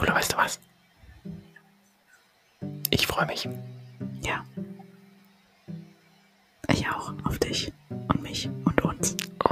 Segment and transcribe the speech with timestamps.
[0.00, 0.58] Jule, weißt du was?
[2.90, 3.46] Ich freue mich.
[4.22, 4.46] Ja.
[6.68, 7.12] Ich auch.
[7.24, 7.70] Auf dich
[8.08, 9.14] und mich und uns.
[9.44, 9.50] Oh,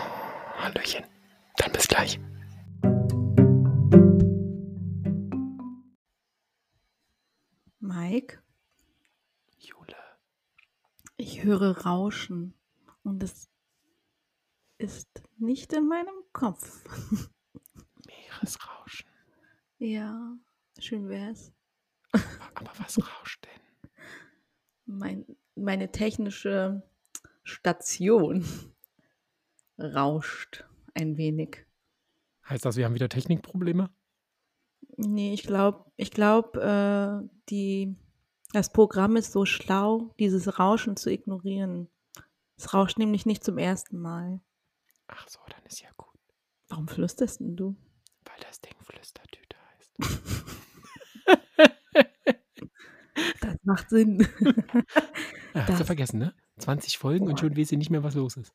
[0.58, 1.04] Hallöchen.
[1.58, 2.18] Dann bis gleich.
[7.80, 8.42] Mike,
[9.58, 9.96] Jule.
[11.18, 12.54] ich höre Rauschen
[13.02, 13.50] und es
[14.78, 16.84] ist nicht in meinem Kopf.
[18.06, 19.10] Meeresrauschen.
[19.78, 20.38] ja,
[20.78, 21.52] schön wär's.
[22.54, 23.90] Aber was rauscht denn?
[24.86, 26.82] Mein, meine technische
[27.42, 28.44] Station
[29.78, 30.64] rauscht
[30.94, 31.66] ein wenig.
[32.48, 33.90] Heißt das, wir haben wieder Technikprobleme?
[34.96, 37.94] Nee, ich glaube, ich glaube, äh, die,
[38.52, 41.88] das Programm ist so schlau, dieses Rauschen zu ignorieren.
[42.56, 44.40] Es rauscht nämlich nicht zum ersten Mal.
[45.06, 46.18] Ach so, dann ist ja gut.
[46.68, 47.76] Warum flüsterst denn du?
[48.24, 49.92] Weil das Ding Flüstertüte heißt.
[53.40, 54.26] Das macht Sinn.
[55.54, 56.34] Ja, hast du vergessen, ne?
[56.58, 57.38] 20 Folgen und Boah.
[57.38, 58.54] schon weißt du nicht mehr, was los ist.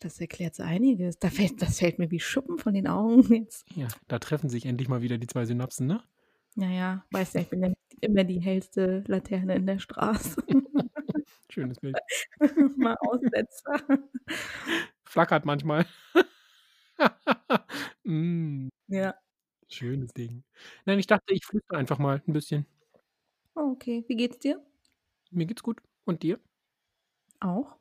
[0.00, 1.18] Das erklärt so einiges.
[1.18, 3.64] Da fällt, das fällt mir wie Schuppen von den Augen jetzt.
[3.76, 6.02] Ja, da treffen sich endlich mal wieder die zwei Synapsen, ne?
[6.56, 10.42] Naja, weißt ja, ich bin ja immer die hellste Laterne in der Straße.
[11.50, 11.98] Schönes Bild.
[12.76, 13.80] Mal Aussetzer.
[15.04, 15.86] Flackert manchmal.
[18.04, 19.14] mm, Ja.
[19.68, 20.42] schönes Ding.
[20.84, 22.66] Nein, ich dachte, ich flüstere einfach mal ein bisschen.
[23.54, 24.04] Okay.
[24.08, 24.60] Wie geht's dir?
[25.30, 25.80] Mir geht's gut.
[26.04, 26.38] Und dir?
[27.40, 27.76] Auch?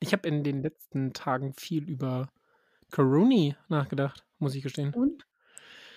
[0.00, 2.30] Ich habe in den letzten Tagen viel über
[2.90, 4.94] Corona nachgedacht, muss ich gestehen.
[4.94, 5.26] Und?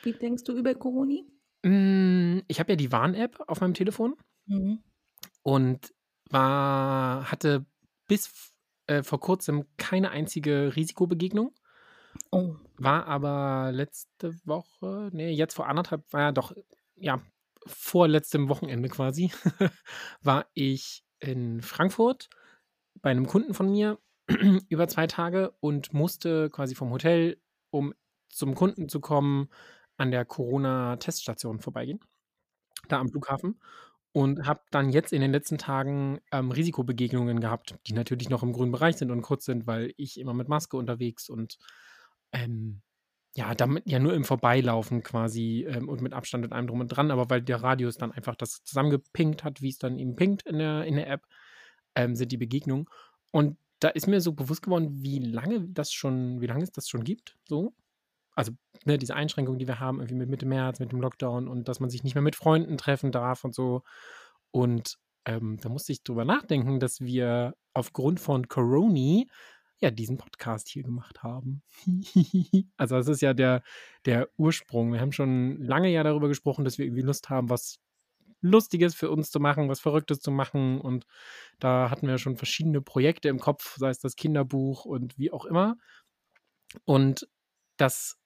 [0.03, 1.21] Wie denkst du über Corona?
[1.63, 4.15] Mm, Ich habe ja die Warn-App auf meinem Telefon
[4.47, 4.83] Mhm.
[5.43, 5.93] und
[6.29, 7.65] war, hatte
[8.07, 8.53] bis f-
[8.87, 11.53] äh, vor kurzem keine einzige Risikobegegnung.
[12.31, 12.55] Oh.
[12.77, 16.53] War aber letzte Woche, nee, jetzt vor anderthalb, war ja doch,
[16.95, 17.21] ja,
[17.65, 19.31] vor letztem Wochenende quasi,
[20.21, 22.29] war ich in Frankfurt
[23.01, 23.99] bei einem Kunden von mir
[24.69, 27.93] über zwei Tage und musste quasi vom Hotel, um
[28.29, 29.49] zum Kunden zu kommen,
[29.97, 31.99] an der Corona-Teststation vorbeigehen,
[32.87, 33.59] da am Flughafen.
[34.11, 38.53] Und habe dann jetzt in den letzten Tagen ähm, Risikobegegnungen gehabt, die natürlich noch im
[38.53, 41.57] grünen Bereich sind und kurz sind, weil ich immer mit Maske unterwegs und
[42.31, 42.83] ähm,
[43.35, 46.89] ja, damit ja nur im Vorbeilaufen quasi ähm, und mit Abstand und allem drum und
[46.89, 50.43] dran, aber weil der Radius dann einfach das zusammengepinkt hat, wie es dann eben pinkt
[50.43, 51.23] in der, in der App,
[51.95, 52.85] ähm, sind die Begegnungen.
[53.31, 56.87] Und da ist mir so bewusst geworden, wie lange das schon, wie lange es das
[56.87, 57.73] schon gibt, so.
[58.35, 58.51] Also,
[58.85, 61.79] ne, diese Einschränkungen, die wir haben, irgendwie mit Mitte März, mit dem Lockdown und dass
[61.79, 63.83] man sich nicht mehr mit Freunden treffen darf und so.
[64.51, 69.23] Und ähm, da musste ich drüber nachdenken, dass wir aufgrund von Corona
[69.83, 71.61] ja diesen Podcast hier gemacht haben.
[72.77, 73.63] also, das ist ja der,
[74.05, 74.93] der Ursprung.
[74.93, 77.79] Wir haben schon lange ja darüber gesprochen, dass wir irgendwie Lust haben, was
[78.41, 80.81] Lustiges für uns zu machen, was Verrücktes zu machen.
[80.81, 81.05] Und
[81.59, 85.45] da hatten wir schon verschiedene Projekte im Kopf, sei es das Kinderbuch und wie auch
[85.45, 85.77] immer.
[86.85, 87.27] Und
[87.77, 88.17] das,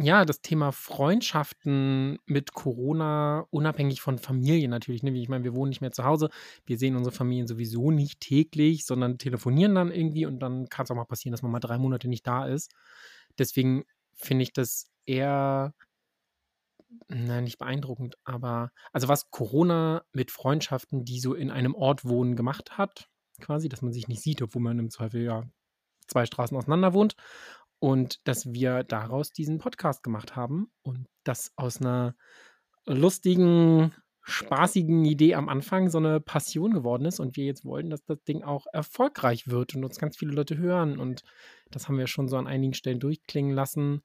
[0.00, 5.02] ja, das Thema Freundschaften mit Corona, unabhängig von Familie natürlich.
[5.02, 5.10] Ne?
[5.10, 6.30] Ich meine, wir wohnen nicht mehr zu Hause.
[6.64, 10.90] Wir sehen unsere Familien sowieso nicht täglich, sondern telefonieren dann irgendwie und dann kann es
[10.92, 12.72] auch mal passieren, dass man mal drei Monate nicht da ist.
[13.38, 15.74] Deswegen finde ich das eher,
[17.08, 22.36] nein, nicht beeindruckend, aber also was Corona mit Freundschaften, die so in einem Ort wohnen,
[22.36, 23.08] gemacht hat,
[23.40, 25.42] quasi, dass man sich nicht sieht, obwohl man im Zweifel ja
[26.06, 27.16] zwei Straßen auseinander wohnt
[27.80, 32.14] und dass wir daraus diesen Podcast gemacht haben und das aus einer
[32.86, 38.04] lustigen, spaßigen Idee am Anfang so eine Passion geworden ist und wir jetzt wollen, dass
[38.04, 41.22] das Ding auch erfolgreich wird und uns ganz viele Leute hören und
[41.70, 44.02] das haben wir schon so an einigen Stellen durchklingen lassen,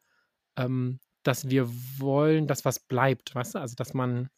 [0.55, 4.29] ähm, dass wir wollen, dass was bleibt, weißt du, also dass man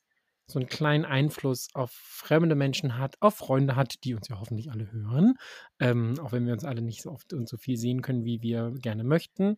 [0.48, 4.72] so einen kleinen Einfluss auf fremde Menschen hat, auf Freunde hat, die uns ja hoffentlich
[4.72, 5.36] alle hören,
[5.80, 8.42] ähm, auch wenn wir uns alle nicht so oft und so viel sehen können, wie
[8.42, 9.58] wir gerne möchten.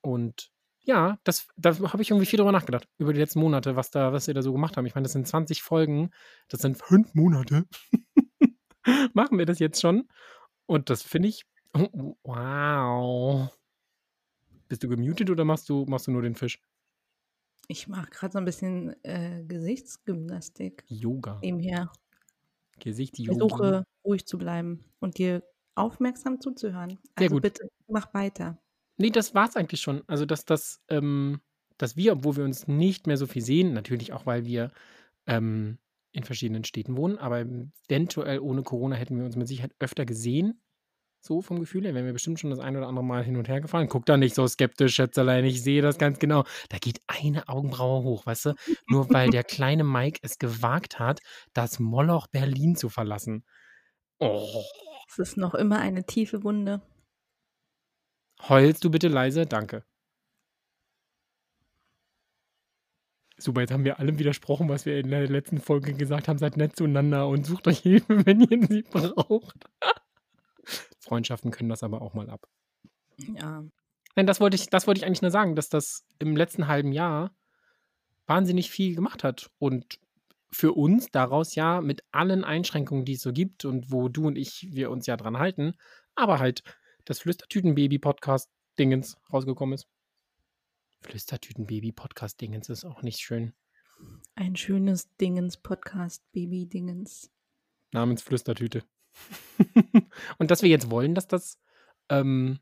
[0.00, 0.52] Und
[0.82, 4.12] ja, das, da habe ich irgendwie viel drüber nachgedacht, über die letzten Monate, was, da,
[4.12, 4.86] was wir da so gemacht haben.
[4.86, 6.10] Ich meine, das sind 20 Folgen,
[6.48, 7.64] das sind fünf Monate.
[9.14, 10.08] Machen wir das jetzt schon.
[10.66, 13.50] Und das finde ich, oh, wow.
[14.68, 16.60] Bist du gemutet oder machst du, machst du nur den Fisch?
[17.68, 21.40] Ich mache gerade so ein bisschen äh, Gesichtsgymnastik Yoga.
[21.42, 21.92] nebenher.
[22.78, 23.38] Gesicht Ich Yogi.
[23.38, 25.42] versuche ruhig zu bleiben und dir
[25.74, 26.98] aufmerksam zuzuhören.
[27.18, 27.42] Sehr Also gut.
[27.42, 28.58] bitte mach weiter.
[28.98, 30.02] Nee, das war's eigentlich schon.
[30.06, 31.40] Also, dass das, ähm,
[31.78, 34.72] dass wir, obwohl wir uns nicht mehr so viel sehen, natürlich auch, weil wir
[35.26, 35.78] ähm,
[36.12, 40.60] in verschiedenen Städten wohnen, aber eventuell ohne Corona hätten wir uns mit Sicherheit öfter gesehen.
[41.24, 43.48] So vom Gefühl her, wären wir bestimmt schon das ein oder andere Mal hin und
[43.48, 43.88] her gefallen.
[43.88, 46.44] Guck da nicht so skeptisch, Schätzelein, ich sehe das ganz genau.
[46.68, 48.54] Da geht eine Augenbraue hoch, weißt du?
[48.88, 51.20] Nur weil der kleine Mike es gewagt hat,
[51.54, 53.44] das Moloch Berlin zu verlassen.
[54.18, 54.62] Oh.
[55.08, 56.82] Es ist noch immer eine tiefe Wunde.
[58.48, 59.46] Heulst du bitte leise?
[59.46, 59.84] Danke.
[63.36, 66.38] Super, jetzt haben wir allem widersprochen, was wir in der letzten Folge gesagt haben.
[66.38, 69.56] Seid nett zueinander und sucht euch Hilfe, wenn ihr sie braucht.
[71.04, 72.48] Freundschaften können das aber auch mal ab.
[73.16, 73.64] Ja.
[74.16, 76.92] Nein, das wollte ich, das wollte ich eigentlich nur sagen, dass das im letzten halben
[76.92, 77.34] Jahr
[78.26, 79.50] wahnsinnig viel gemacht hat.
[79.58, 79.98] Und
[80.50, 84.36] für uns daraus ja mit allen Einschränkungen, die es so gibt und wo du und
[84.36, 85.74] ich, wir uns ja dran halten,
[86.14, 86.62] aber halt
[87.04, 89.88] das Flüstertüten-Baby-Podcast-Dingens rausgekommen ist.
[91.02, 93.52] Flüstertüten-Baby-Podcast-Dingens ist auch nicht schön.
[94.34, 97.30] Ein schönes Dingens-Podcast, Baby-Dingens.
[97.92, 98.84] Namens Flüstertüte.
[100.38, 101.58] und dass wir jetzt wollen, dass das
[102.10, 102.58] ähm,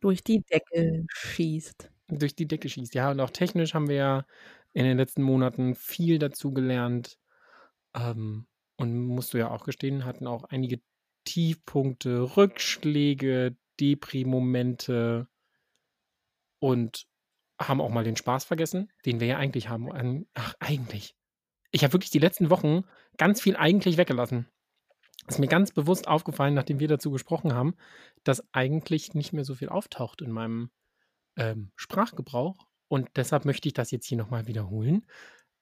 [0.00, 1.90] durch die Decke schießt.
[2.08, 3.10] Durch die Decke schießt, ja.
[3.10, 4.26] Und auch technisch haben wir ja
[4.72, 7.18] in den letzten Monaten viel dazu gelernt.
[7.94, 8.46] Ähm,
[8.78, 10.80] und musst du ja auch gestehen, hatten auch einige
[11.24, 15.28] Tiefpunkte, Rückschläge, Depri-Momente
[16.60, 17.06] und
[17.60, 20.26] haben auch mal den Spaß vergessen, den wir ja eigentlich haben.
[20.34, 21.14] Ach, eigentlich.
[21.70, 22.84] Ich habe wirklich die letzten Wochen
[23.18, 24.48] ganz viel eigentlich weggelassen.
[25.26, 27.74] Ist mir ganz bewusst aufgefallen, nachdem wir dazu gesprochen haben,
[28.24, 30.70] dass eigentlich nicht mehr so viel auftaucht in meinem
[31.36, 32.66] ähm, Sprachgebrauch.
[32.88, 35.04] Und deshalb möchte ich das jetzt hier nochmal wiederholen.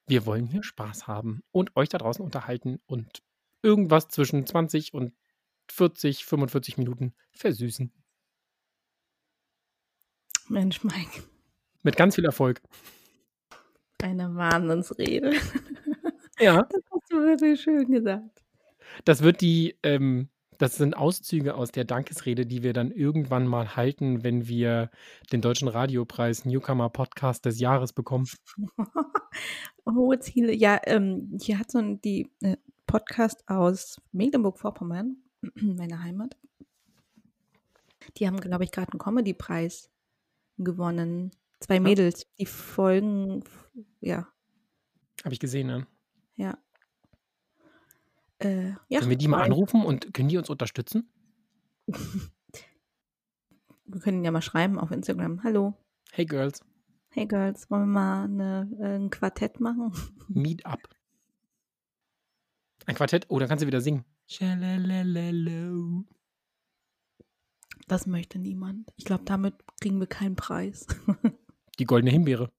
[0.07, 3.23] Wir wollen hier Spaß haben und euch da draußen unterhalten und
[3.63, 5.13] irgendwas zwischen 20 und
[5.71, 7.91] 40, 45 Minuten versüßen.
[10.47, 11.23] Mensch, Mike.
[11.81, 12.61] Mit ganz viel Erfolg.
[14.01, 15.33] Eine Wahnsinnsrede.
[16.39, 16.63] Ja.
[16.63, 18.44] Das hast du wirklich schön gesagt.
[19.03, 23.75] Das wird die, ähm, das sind Auszüge aus der Dankesrede, die wir dann irgendwann mal
[23.75, 24.89] halten, wenn wir
[25.31, 28.27] den Deutschen Radiopreis Newcomer Podcast des Jahres bekommen.
[29.85, 30.53] Hohe Ziele.
[30.53, 35.17] Ja, ähm, hier hat so ein die äh, Podcast aus Mecklenburg-Vorpommern,
[35.55, 36.37] meine Heimat.
[38.17, 39.89] Die haben, glaube ich, gerade einen Comedy-Preis
[40.57, 41.31] gewonnen.
[41.59, 43.43] Zwei Mädels, die folgen,
[43.99, 44.27] ja.
[45.23, 45.87] Habe ich gesehen, ne?
[46.35, 46.57] Ja.
[48.39, 48.99] Äh, ja.
[48.99, 51.09] Können wir die mal anrufen und können die uns unterstützen?
[51.87, 52.29] wir
[54.01, 55.43] können ja mal schreiben auf Instagram.
[55.43, 55.73] Hallo.
[56.11, 56.63] Hey Girls.
[57.09, 59.93] Hey Girls, wollen wir mal eine, äh, ein Quartett machen?
[60.27, 60.79] Meet up.
[62.85, 63.25] Ein Quartett?
[63.29, 64.05] Oh, dann kannst du wieder singen.
[67.87, 68.91] Das möchte niemand.
[68.97, 70.87] Ich glaube, damit kriegen wir keinen Preis.
[71.79, 72.51] Die goldene Himbeere.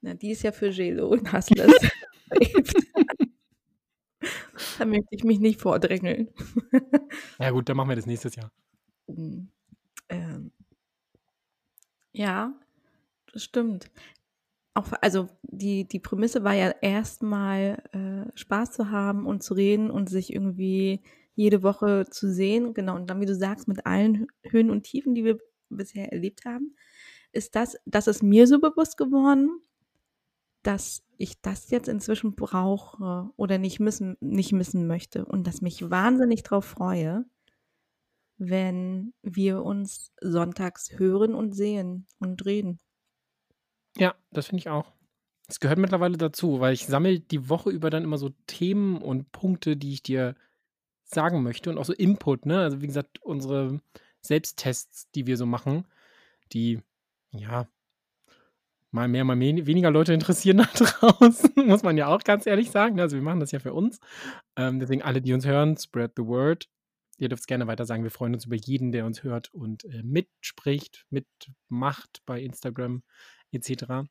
[0.00, 1.72] Na, die ist ja für Gelo und Hustlers.
[4.78, 6.28] da möchte ich mich nicht vordrängeln.
[7.38, 8.50] ja gut, dann machen wir das nächstes Jahr.
[9.08, 9.48] Hm,
[10.08, 10.52] ähm,
[12.12, 12.54] ja,
[13.32, 13.90] das stimmt.
[14.74, 19.90] Auch, also die, die Prämisse war ja erstmal äh, Spaß zu haben und zu reden
[19.90, 21.02] und sich irgendwie
[21.34, 22.74] jede Woche zu sehen.
[22.74, 25.38] Genau, und dann, wie du sagst, mit allen Höhen und Tiefen, die wir
[25.68, 26.76] bisher erlebt haben,
[27.32, 29.60] ist das, das ist mir so bewusst geworden,
[30.66, 35.90] dass ich das jetzt inzwischen brauche oder nicht missen, nicht missen möchte und dass mich
[35.90, 37.24] wahnsinnig darauf freue,
[38.36, 42.80] wenn wir uns sonntags hören und sehen und reden.
[43.96, 44.92] Ja, das finde ich auch.
[45.46, 49.30] Es gehört mittlerweile dazu, weil ich sammle die Woche über dann immer so Themen und
[49.30, 50.34] Punkte, die ich dir
[51.04, 52.60] sagen möchte und auch so Input, ne?
[52.60, 53.80] Also wie gesagt, unsere
[54.20, 55.86] Selbsttests, die wir so machen,
[56.52, 56.80] die
[57.30, 57.68] ja
[58.94, 63.00] mal mehr, mal weniger Leute interessieren da draußen, muss man ja auch ganz ehrlich sagen.
[63.00, 63.98] Also wir machen das ja für uns.
[64.56, 66.68] Ähm, deswegen alle, die uns hören, spread the word.
[67.18, 68.04] Ihr dürft es gerne weiter sagen.
[68.04, 73.02] Wir freuen uns über jeden, der uns hört und äh, mitspricht, mitmacht bei Instagram
[73.50, 74.06] etc.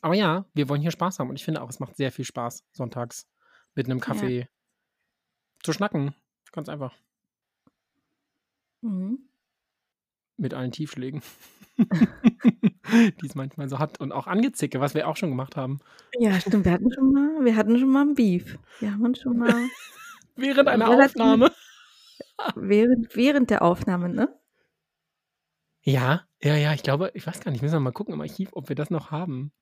[0.00, 2.24] Aber ja, wir wollen hier Spaß haben und ich finde auch, es macht sehr viel
[2.24, 3.28] Spaß, sonntags
[3.74, 4.46] mit einem Kaffee ja.
[5.62, 6.14] zu schnacken.
[6.52, 6.96] Ganz einfach.
[8.80, 9.28] Mhm.
[10.38, 11.22] Mit allen Tiefschlägen.
[13.20, 14.00] die es manchmal so hat.
[14.00, 15.80] Und auch Angezicke, was wir auch schon gemacht haben.
[16.18, 16.64] Ja, stimmt.
[16.64, 18.58] Wir hatten schon mal, wir hatten schon mal ein Beef.
[18.80, 19.54] Wir haben uns schon mal.
[20.36, 21.50] während einer Aufnahme.
[22.54, 24.28] Während, während der Aufnahme, ne?
[25.80, 28.50] Ja, ja, ja, ich glaube, ich weiß gar nicht, müssen wir mal gucken im Archiv,
[28.52, 29.52] ob wir das noch haben.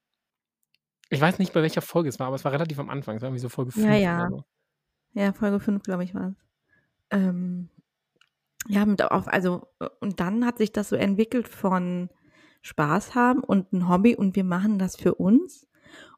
[1.08, 3.16] Ich weiß nicht, bei welcher Folge es war, aber es war relativ am Anfang.
[3.16, 4.28] Es war irgendwie so Folge 5 ja, ja.
[4.28, 4.44] So.
[5.12, 6.36] Ja, Folge 5, glaube ich, war es.
[7.10, 7.68] Ähm,
[8.66, 9.68] ja, mit auf, also,
[10.00, 12.10] und dann hat sich das so entwickelt von
[12.64, 15.68] Spaß haben und ein Hobby und wir machen das für uns.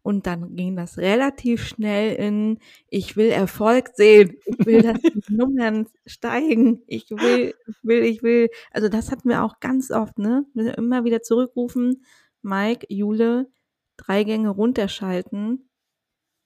[0.03, 5.21] Und dann ging das relativ schnell in, ich will Erfolg sehen, ich will, dass die
[5.29, 8.49] Nummern steigen, ich will, ich will, ich will.
[8.71, 10.47] Also das hatten wir auch ganz oft, ne?
[10.55, 12.05] Wir immer wieder zurückrufen,
[12.43, 13.51] Mike, Jule,
[13.97, 15.69] drei Gänge runterschalten.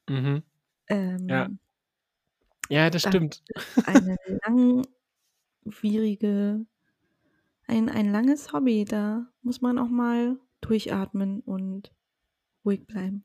[0.08, 0.42] Mhm.
[0.88, 1.48] Ähm, Ja.
[2.70, 3.42] Ja, das Da- stimmt.
[3.84, 4.16] eine
[5.66, 6.64] langwierige,
[7.70, 8.84] ein, ein langes Hobby.
[8.84, 11.92] Da muss man auch mal durchatmen und
[12.64, 13.24] ruhig bleiben.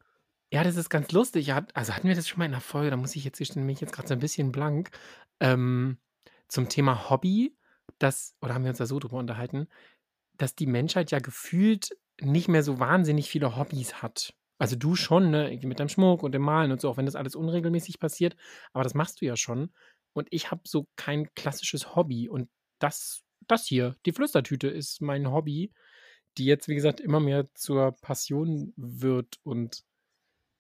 [0.53, 1.51] Ja, das ist ganz lustig.
[1.73, 3.73] Also, hatten wir das schon mal in der Folge, da muss ich jetzt gestehen, bin
[3.73, 4.91] ich jetzt grad so 'n bisschen blank,
[5.39, 5.97] ähm,
[6.47, 7.57] zum Thema Hobby,
[7.99, 9.67] dass oder haben wir uns da so drüber unterhalten,
[10.37, 14.35] dass die Menschheit ja gefühlt nicht mehr so wahnsinnig viele Hobbys hat.
[14.59, 17.15] Also, du schon, ne, mit deinem Schmuck und dem Malen und so, auch wenn das
[17.17, 18.37] alles unregelmäßig passiert,
[18.73, 19.73] aber das machst du ja schon.
[20.13, 22.49] Und ich habe so kein klassisches Hobby und
[22.79, 25.71] das das hier, die Flüstertüte ist mein Hobby,
[26.37, 29.83] die jetzt, wie gesagt, immer mehr zur Passion wird und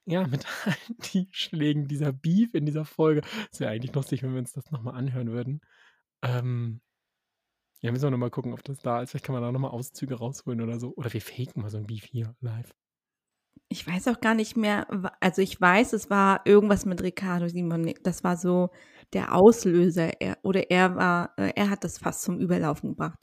[0.05, 3.21] ja, mit allen die Schlägen dieser Beef in dieser Folge.
[3.51, 5.61] Es wäre eigentlich lustig, wenn wir uns das noch mal anhören würden.
[6.23, 6.81] Ähm,
[7.81, 9.11] ja, müssen wir noch mal gucken, ob das da ist.
[9.11, 10.93] Vielleicht kann man da noch mal Auszüge rausholen oder so.
[10.95, 12.73] Oder wir faken mal so 'n Beef hier live.
[13.67, 14.87] Ich weiß auch gar nicht mehr,
[15.19, 18.05] also ich weiß, es war irgendwas mit Riccardo Simonet.
[18.05, 18.69] Das war so
[19.13, 20.21] der Auslöser.
[20.21, 23.19] Er oder er war äh, er hat das fast zum Überlaufen gebracht.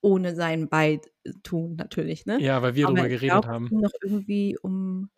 [0.00, 2.40] Ohne sein Beitun natürlich, ne?
[2.40, 3.68] Ja, weil wir Aber drüber ich geredet glaube, es haben.
[3.72, 5.10] noch irgendwie um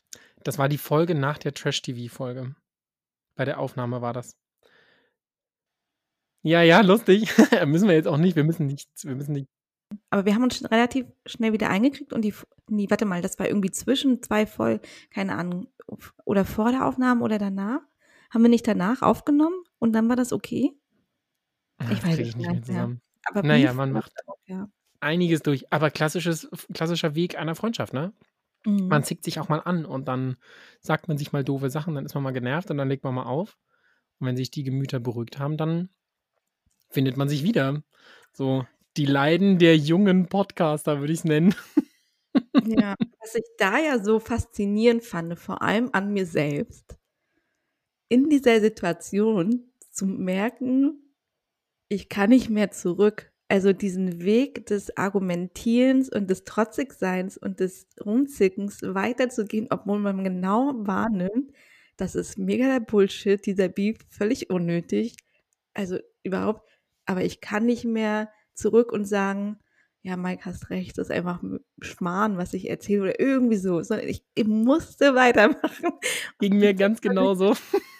[0.42, 2.54] Das war die Folge nach der Trash-TV-Folge.
[3.36, 4.36] Bei der Aufnahme war das.
[6.42, 7.30] Ja, ja, lustig.
[7.66, 8.36] Müssen wir jetzt auch nicht.
[8.36, 9.48] Wir müssen nichts wir müssen nicht
[10.10, 13.38] aber wir haben uns relativ schnell wieder eingekriegt und die F ne, warte mal, das
[13.38, 15.68] war irgendwie zwischen 2 Folgen, keine Ahnung,
[16.24, 17.80] oder vor der Aufnahme oder danach?
[18.30, 20.72] Haben wir nicht danach aufgenommen und dann war das okay?
[21.78, 22.84] Ah, Ich weiß nicht mehr nicht mehr.
[22.84, 23.00] zusammen.
[23.24, 24.68] Aber Na ja, Beef man macht auch, ja.
[25.00, 25.72] einiges durch.
[25.72, 28.12] Aber klassisches klassischer Weg einer Freundschaft, ne?
[28.88, 29.04] Man Mhm.
[29.04, 30.36] zickt sich auch mal an und dann
[30.80, 33.14] sagt man sich mal doofe Sachen, dann ist man mal genervt und dann legt man
[33.14, 33.58] mal auf.
[34.20, 35.90] Und wenn sich die Gemüter beruhigt haben, dann
[36.90, 37.82] findet man sich wieder.
[38.32, 38.66] So
[38.96, 41.54] die Leiden der jungen Podcaster, würde ich's nennen.
[42.64, 46.96] Ja, was ich da ja so faszinierend fand, vor allem an mir selbst,
[48.08, 51.16] in dieser Situation zu merken,
[51.88, 53.32] ich kann nicht mehr zurück.
[53.48, 60.72] Also diesen Weg des Argumentierens und des Trotzigseins und des Rumzickens weiterzugehen, obwohl man genau
[60.76, 61.50] wahrnimmt,
[61.96, 65.16] das ist mega der Bullshit, dieser Beef, völlig unnötig.
[65.74, 66.62] Also überhaupt
[67.10, 69.58] aber ich kann nicht mehr zurück und sagen:
[70.02, 71.42] „Ja, Mike, hast recht, das ist einfach
[71.82, 75.92] Schmarrn, was ich erzähle“ oder irgendwie so, sondern ich ich musste weitermachen.
[76.40, 77.54] Ging mir ganz genauso.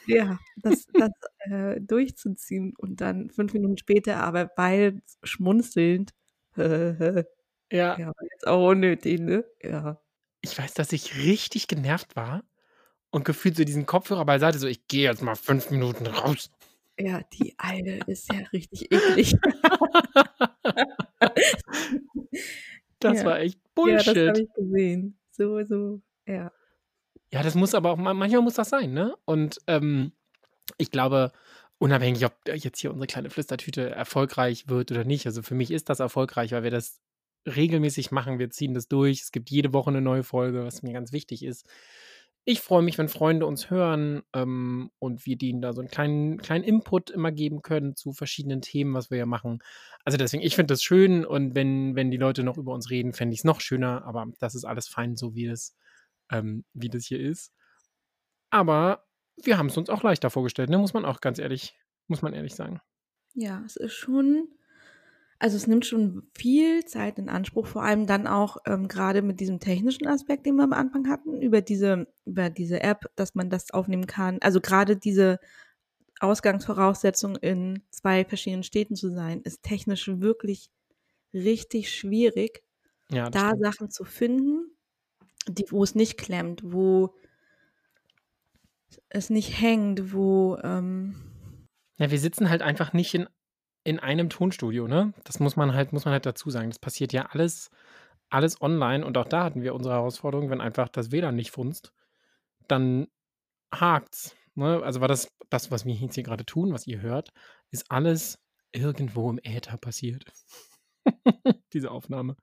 [0.07, 6.13] Ja, das das, äh, durchzuziehen und dann 5 Minuten später aber beide schmunzelnd:
[7.73, 8.01] Ja.
[8.01, 9.45] Ja, jetzt auch unnötig, ne?
[9.63, 10.01] Ja.
[10.45, 12.43] Ich weiß, dass ich richtig genervt war
[13.11, 16.51] und gefühlt so diesen Kopfhörer beiseite, so: „Ich gehe jetzt mal 5 Minuten raus.“
[16.99, 19.35] Ja, die Alte ist ja richtig eklig.
[23.01, 23.25] Das Ja.
[23.25, 24.43] war echt Ja, das habe Bullshit.
[24.43, 25.19] ich gesehen.
[25.33, 26.53] So so, ja.
[27.33, 29.17] Ja, das muss aber auch ma manchmal muss das sein, ne?
[29.25, 30.13] Und, ähm,
[30.79, 31.31] ich glaube,
[31.79, 35.89] unabhängig, ob jetzt hier unsere kleine Flüstertüte erfolgreich wird oder nicht, also für mich ist
[35.91, 37.01] das erfolgreich, weil wir das
[37.47, 38.39] regelmäßig machen.
[38.41, 39.21] Wir ziehen das durch.
[39.23, 41.67] Es gibt jede Woche 'ne neue Folge, was mir ganz wichtig ist.
[42.53, 46.39] Ich freue mich, wenn Freunde uns hören, ähm, und wir denen da so 'n kleinen
[46.39, 49.61] kleinen Input immer geben können zu verschiedenen Themen, was wir ja machen.
[50.05, 53.13] Also deswegen, ich finde das schön und wenn wenn die Leute noch über uns reden,
[53.13, 55.77] fände ich's noch schöner, aber das ist alles fein, so wie es
[56.33, 57.49] ähm, wie das hier ist.
[58.53, 59.07] Aber
[59.43, 61.77] wir haben's uns auch leichter vorgestellt, ne, muss man auch ganz ehrlich
[62.09, 62.81] muss man ehrlich sagen.
[63.35, 64.49] Ja, es ist schon
[65.41, 69.41] also es nimmt schon viel Zeit in Anspruch, vor allem dann auch, ähm, grade mit
[69.41, 73.51] diesem technischen Aspekt, den wir am Anfang hatten, über diese über diese App, dass man
[73.51, 74.39] das aufnehmen kann.
[74.43, 75.39] Also grade diese
[76.21, 80.71] Ausgangsvoraussetzung, in 2 verschiedenen Städten zu sein, ist technisch wirklich
[81.35, 82.63] richtig schwierig,
[83.11, 83.61] Ja, da stimmt.
[83.61, 84.77] Sachen zu finden,
[85.49, 87.15] die wo es nicht klemmt, wo
[89.09, 91.15] es nicht hängt, wo, ähm
[91.99, 93.29] Ja, wir sitzen halt einfach nicht in
[93.85, 95.13] in einem Tonstudio, ne?
[95.25, 96.71] Das muss man halt muss man halt dazu sagen.
[96.71, 97.71] Das passiert ja alles
[98.29, 101.93] alles online und auch da hatten wir unsere Herausforderung, wenn einfach das WLAN nicht funzt,
[102.69, 103.09] dann
[103.73, 104.83] hakt's, ne?
[104.83, 107.33] Also war das das, was wir jetzt hier grade tun, was ihr hört,
[107.71, 108.39] ist alles
[108.73, 110.25] irgendwo im Äther passiert.
[111.73, 112.37] Diese Aufnahme.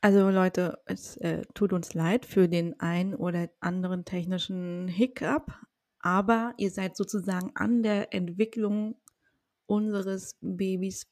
[0.00, 5.52] Also Leute, es, äh, tut uns leid für den einen oder anderen technischen Hiccup,
[5.98, 8.96] aber ihr seid sozusagen an der Entwicklung
[9.66, 11.06] unseres Babys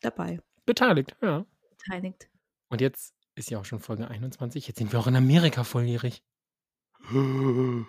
[0.00, 0.40] dabei.
[0.66, 1.44] Beteiligt, ja.
[1.70, 2.28] Beteiligt.
[2.68, 4.66] Und jetzt ist ja auch schon Folge 21.
[4.68, 6.22] Jetzt sind wir auch in Amerika volljährig.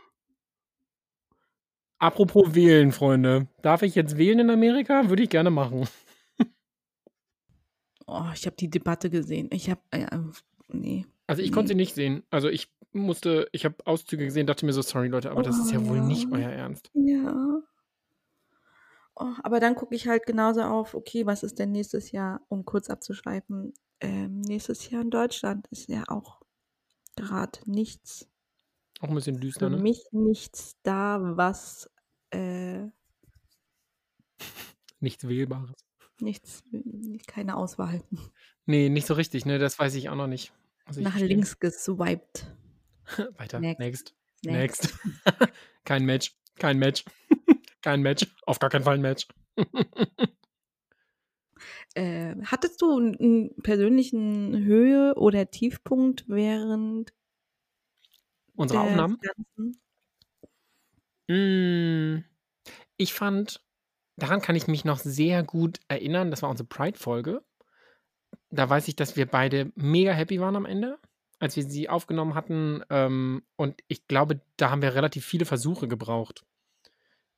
[1.99, 3.47] Apropos wählen, Freunde.
[3.61, 5.07] Darf ich jetzt wählen in Amerika?
[5.09, 5.87] Würde ich gerne machen.
[8.05, 9.47] Oh, ich habe die Debatte gesehen.
[9.53, 10.05] Ich habe, äh,
[10.67, 11.05] nee.
[11.25, 12.23] Also ich konnte sie nicht sehen.
[12.31, 15.71] Also ich musste, ich habe Auszüge gesehen, dachte mir so, sorry Leute, aber das ist
[15.71, 16.29] ja Oh, wohl nicht ja.
[16.37, 16.91] euer Ernst.
[16.93, 17.61] Ja.
[19.15, 22.65] Oh, aber dann gucke ich halt genauso auf, okay, was ist denn nächstes Jahr, um
[22.65, 26.41] kurz abzuschweifen, ähm, nächstes Jahr in Deutschland ist ja auch
[27.15, 28.27] gerade nichts,
[29.01, 29.77] Auch ein bisschen für düster, ne?
[29.77, 31.89] mich nichts da, was
[32.31, 32.87] äh,
[34.99, 35.75] Nichts Wählbares.
[36.19, 36.63] nichts,
[37.27, 38.01] keine Auswahl.
[38.65, 39.59] Nee, nicht so richtig, ne?
[39.59, 40.53] Das weiß ich auch noch nicht.
[40.89, 42.47] ich Nach links geswiped.
[43.37, 43.59] Weiter.
[43.59, 43.79] Next.
[43.79, 44.13] Next.
[44.43, 44.93] Next.
[45.25, 45.53] Next.
[45.83, 46.35] Kein Match.
[46.55, 47.03] Kein Match.
[47.83, 48.25] Kein Match.
[48.45, 49.27] Auf gar keinen Fall ein Match.
[51.95, 57.13] Äh, hattest du einen, persönlichen Höhe- oder Tiefpunkt während
[58.55, 59.19] Unsere des Aufnahmen?
[59.21, 59.79] Ganzen?
[61.29, 62.25] Mm,
[62.97, 63.63] ich fand,
[64.17, 66.31] daran kann ich mich noch sehr gut erinnern.
[66.31, 67.43] Das war unsere Pride-Folge.
[68.49, 70.99] Da weiß ich, dass wir beide mega happy waren am Ende,
[71.39, 72.83] als wir sie aufgenommen hatten.
[72.89, 76.43] Ähm, und ich glaube, da haben wir relativ viele Versuche gebraucht.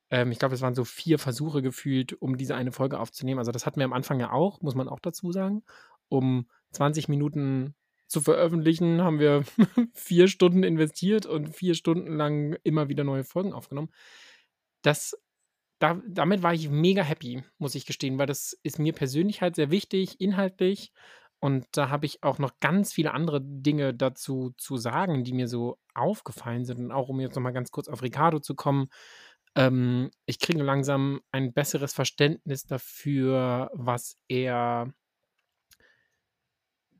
[0.09, 3.39] Ähm, ich glaube, es waren so vier Versuche gefühlt, um diese eine Folge aufzunehmen.
[3.39, 5.63] Also, das hatten wir am Anfang ja auch, muss man auch dazu sagen.
[6.09, 7.75] Um 20 Minuten
[8.07, 9.43] zu veröffentlichen, haben wir
[9.93, 13.89] vier Stunden investiert und vier Stunden lang immer wieder neue Folgen aufgenommen.
[14.81, 15.19] Das,
[15.79, 19.55] da, damit war ich mega happy, muss ich gestehen, weil das ist mir persönlich halt
[19.55, 20.91] sehr wichtig, inhaltlich.
[21.39, 25.47] Und da habe ich auch noch ganz viele andere Dinge dazu zu sagen, die mir
[25.47, 26.79] so aufgefallen sind.
[26.79, 28.87] Und auch um jetzt nochmal ganz kurz auf Ricardo zu kommen.
[29.55, 34.93] Ähm, ich kriege langsam ein besseres Verständnis dafür, was er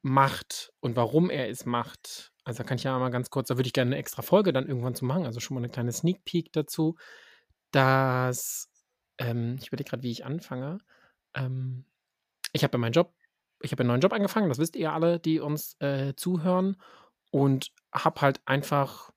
[0.02, 2.32] macht und warum er es macht.
[2.44, 4.54] Also da kann ich ja mal ganz kurz, da würde ich gerne eine extra Folge
[4.54, 6.96] dann irgendwann zu machen, also schon mal eine kleine Sneak Peek dazu,
[7.72, 8.70] dass,
[9.18, 10.78] ähm, ich überlege gerade, wie ich anfange.
[11.34, 11.86] Ähm,
[12.54, 13.14] ich habe ja meinen Job,
[13.62, 16.78] ich habe einen neuen Job angefangen, das wisst ihr alle, die uns äh, zuhören
[17.32, 19.12] und habe halt einfach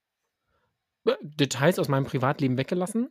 [1.05, 3.11] äh, Details aus meinem Privatleben weggelassen.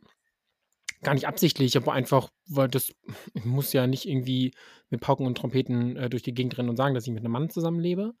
[1.02, 2.92] Gar nicht absichtlich, aber einfach, weil das,
[3.34, 4.52] ich muss ja nicht irgendwie
[4.90, 7.32] mit Pauken und Trompeten äh, durch die Gegend rennen und sagen, dass ich mit einem
[7.32, 8.14] Mann zusammenlebe.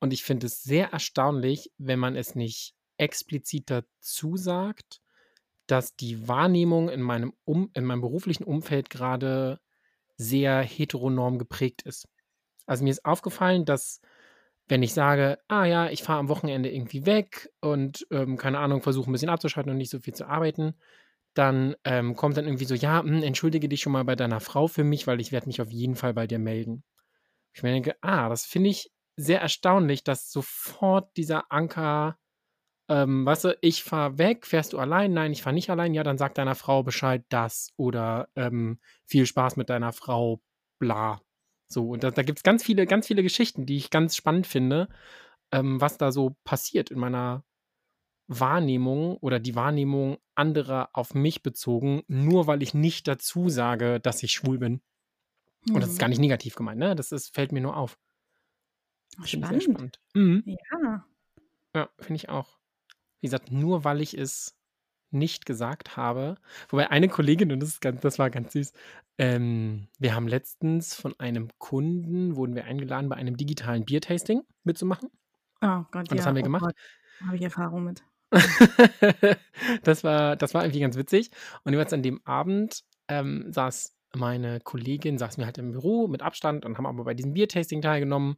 [0.00, 5.00] Und ich finde es sehr erstaunlich, wenn man es nicht explizit dazu sagt,
[5.66, 9.60] dass die Wahrnehmung in meinem, um, in meinem beruflichen Umfeld gerade
[10.16, 12.08] sehr heteronorm geprägt ist.
[12.66, 14.00] Also mir ist aufgefallen, dass
[14.68, 18.82] wenn ich sage, ah ja, ich fahre am Wochenende irgendwie weg und ähm, keine Ahnung,
[18.82, 20.74] versuche ein bisschen abzuschalten und nicht so viel zu arbeiten,
[21.34, 24.68] dann ähm, kommt dann irgendwie so, ja, hm, entschuldige dich schon mal bei deiner Frau
[24.68, 26.84] für mich, weil ich werde mich auf jeden Fall bei dir melden.
[27.54, 32.18] Ich denke, ah, das finde ich sehr erstaunlich, dass sofort dieser Anker,
[32.88, 35.12] ähm, weißt du, ich fahre weg, fährst du allein?
[35.12, 35.94] Nein, ich fahre nicht allein.
[35.94, 40.40] Ja, dann sag deiner Frau Bescheid, das oder ähm, viel Spaß mit deiner Frau,
[40.78, 41.20] bla.
[41.68, 44.46] So, und da, da gibt es ganz viele, ganz viele Geschichten, die ich ganz spannend
[44.46, 44.88] finde,
[45.52, 47.44] ähm, was da so passiert in meiner
[48.40, 54.22] Wahrnehmung oder die Wahrnehmung anderer auf mich bezogen, nur weil ich nicht dazu sage, dass
[54.22, 54.80] ich schwul bin.
[55.72, 56.96] Und das ist gar nicht negativ gemeint, ne?
[56.96, 57.98] Das ist, fällt mir nur auf.
[59.18, 59.62] Sehr Spannend.
[59.62, 60.00] spannend.
[60.14, 60.42] Mhm.
[60.46, 61.04] Ja.
[61.74, 62.58] Ja, finde ich auch.
[63.20, 64.56] Wie gesagt, nur weil ich es
[65.10, 66.36] nicht gesagt habe.
[66.68, 68.72] Wobei eine Kollegin, und das, ist ganz, das war ganz süß,
[69.18, 75.10] ähm, wir haben letztens von einem Kunden, wurden wir eingeladen, bei einem digitalen Biertasting mitzumachen.
[75.60, 76.24] Oh Gott, Und das ja.
[76.26, 76.74] haben wir Oh gemacht.
[77.26, 78.02] Habe ich Erfahrung mit.
[79.82, 81.30] das, war, das war irgendwie ganz witzig.
[81.64, 86.22] Und jetzt an dem Abend ähm, saß meine Kollegin, saß mir halt im Büro mit
[86.22, 88.36] Abstand und haben aber bei diesem Biertasting teilgenommen.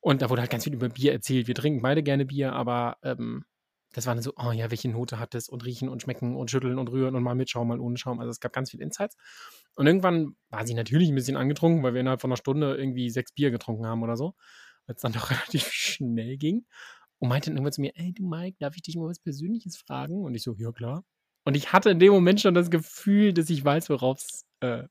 [0.00, 1.46] Und da wurde halt ganz viel über Bier erzählt.
[1.46, 3.44] Wir trinken beide gerne Bier, aber ähm,
[3.92, 6.50] das war dann so, oh ja, welche Note hat es und riechen und schmecken und
[6.50, 8.20] schütteln und rühren und mal mit Schaum, mal ohne Schaum.
[8.20, 9.16] Also es gab ganz viele Insights.
[9.76, 13.10] Und irgendwann war sie natürlich ein bisschen angetrunken, weil wir innerhalb von einer Stunde irgendwie
[13.10, 14.34] sechs Bier getrunken haben oder so.
[14.86, 16.64] Weil es dann doch relativ schnell ging.
[17.22, 19.76] Und meinte dann irgendwann zu mir, ey du Mike, darf ich dich mal was Persönliches
[19.76, 20.24] fragen?
[20.24, 21.04] Und ich so, ja klar.
[21.44, 24.82] Und ich hatte in dem Moment schon das Gefühl, dass ich weiß, worauf es äh,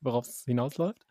[0.46, 1.04] hinausläuft.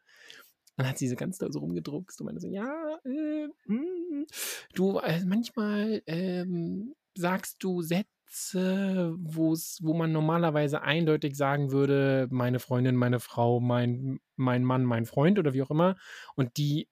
[0.77, 4.25] Dann hat sie so ganz doll so rumgedruckst und meinte so, ja, äh, mm,
[4.73, 12.57] du, äh, manchmal ähm, sagst du Sätze, wo's, wo man normalerweise eindeutig sagen würde, meine
[12.57, 15.97] Freundin, meine Frau, mein, mein Mann, mein Freund oder wie auch immer.
[16.35, 16.87] Und die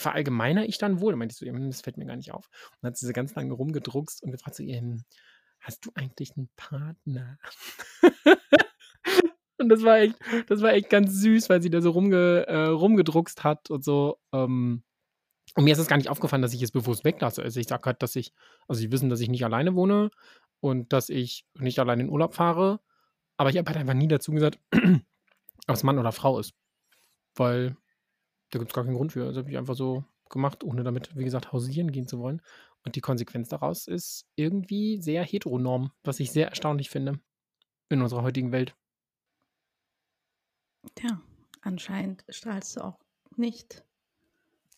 [0.00, 1.12] verallgemeiner ich dann wohl.
[1.12, 2.46] Da meinte ich so, ja, das fällt mir gar nicht auf.
[2.46, 5.04] Und dann hat sie so ganz lange rumgedruckst und gefragt so, ähm,
[5.60, 7.38] hast du eigentlich einen Partner?
[9.58, 10.16] und das war echt,
[10.48, 14.18] das war echt ganz süß, weil sie da so rumge, äh, rumgedruckst hat und so.
[14.32, 14.82] Ähm,
[15.56, 17.42] und mir ist es gar nicht aufgefallen, dass ich es bewusst weglasse.
[17.42, 18.32] Also ich sage halt, dass ich,
[18.68, 20.10] also sie wissen, dass ich nicht alleine wohne.
[20.60, 22.80] und dass ich nicht allein in Urlaub fahre.
[23.36, 24.58] Aber ich habe halt einfach nie dazu gesagt,
[25.66, 26.52] ob es Mann oder Frau ist.
[27.34, 27.76] Weil
[28.50, 29.26] da gibt es gar keinen Grund für.
[29.26, 32.42] Also habe ich einfach so gemacht, ohne damit, wie gesagt, hausieren gehen zu wollen.
[32.84, 37.20] Und die Konsequenz daraus ist irgendwie sehr heteronorm, was ich sehr erstaunlich finde
[37.88, 38.76] in unserer heutigen Welt.
[41.02, 41.20] Ja,
[41.60, 42.98] anscheinend strahlst du auch
[43.36, 43.84] nicht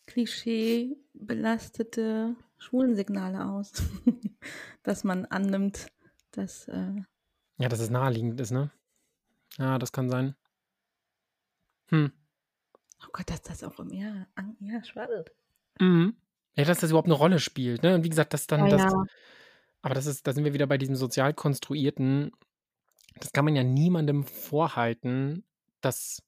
[0.05, 3.71] klischeebelastete Schwulensignale aus,
[4.83, 5.87] dass man annimmt,
[6.31, 6.67] dass.
[6.67, 7.03] Äh
[7.57, 8.69] ja, dass es naheliegend ist, ne?
[9.57, 10.35] Ja, das kann sein.
[11.87, 12.13] Hm.
[13.03, 14.27] Oh Gott, dass das auch im Ja,
[14.59, 15.31] ja spannend.
[15.79, 16.15] Mhm.
[16.55, 17.95] Ja, dass das überhaupt eine Rolle spielt, ne?
[17.95, 19.05] Und wie gesagt, dass dann Ja, das ja.
[19.83, 22.31] aber das ist da sind wir wieder bei diesem sozial konstruierten
[23.19, 25.45] das kann man ja niemandem vorhalten,
[25.81, 26.23] dass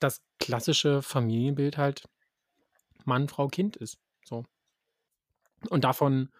[0.00, 2.08] das klassische Familienbild halt
[3.04, 4.44] Mann, Frau, Kind ist, so.
[5.70, 6.30] Und davon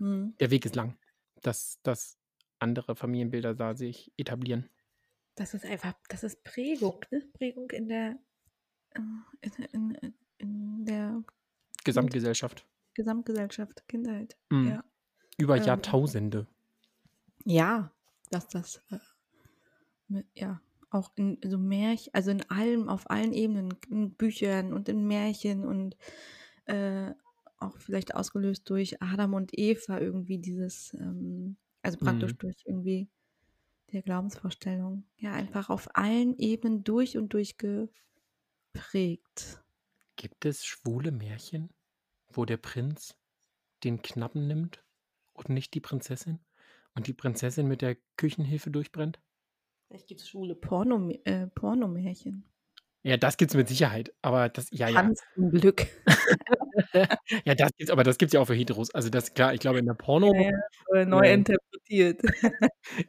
[0.00, 0.38] Mhm.
[0.40, 0.98] der Weg ist lang,
[1.42, 2.18] dass dass
[2.60, 4.70] andere Familienbilder da sich etablieren.
[5.36, 7.20] Das ist einfach das ist Prägung, ne?
[7.32, 8.18] Prägung in der
[9.40, 11.24] in in in der
[11.84, 12.64] Gesamtgesellschaft.
[12.92, 14.76] Gesamtgesellschaft, Kindheit, Mhm.
[14.76, 14.84] ja.
[15.38, 16.46] Über Ähm Jahrtausende.
[17.44, 17.92] Ja,
[18.30, 18.98] dass das, äh,
[20.08, 24.88] mit ja, auch in so Märch also in allem auf allen Ebenen, in Büchern und
[24.88, 25.96] in Märchen und,
[26.66, 27.12] äh,
[27.58, 32.38] auch vielleicht ausgelöst durch Adam und Eva irgendwie dieses, ähm also praktisch Mhm.
[32.38, 33.08] durch irgendwie
[33.92, 35.04] der Glaubensvorstellung.
[35.18, 37.56] Ja, einfach auf allen Ebenen durch und durch
[38.72, 39.62] geprägt.
[40.16, 41.70] Gibt es schwule Märchen,
[42.28, 43.16] wo der Prinz
[43.84, 44.82] den Knappen nimmt
[45.32, 46.40] und nicht die Prinzessin
[46.94, 49.20] und die Prinzessin mit der Küchenhilfe durchbrennt?
[49.86, 52.44] Vielleicht gibt's schwule Porno äh, Pornomärchen.
[53.04, 55.00] Ja, das gibt's mit Sicherheit, aber das ja, ja.
[55.00, 55.86] Tanz zum Glück.
[57.44, 58.94] Ja, das gibt's aber das gibt's ja auch für Heteros.
[58.94, 60.52] Also, das klar, ich glaube, in der Porno Ja,
[60.94, 62.22] ja, neu äh interpretiert.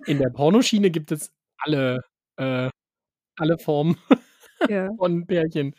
[0.07, 2.01] in der Pornoschiene gibt es alle
[2.37, 2.69] äh,
[3.37, 3.97] alle Formen
[4.67, 4.89] Ja.
[4.97, 5.75] von Pärchen.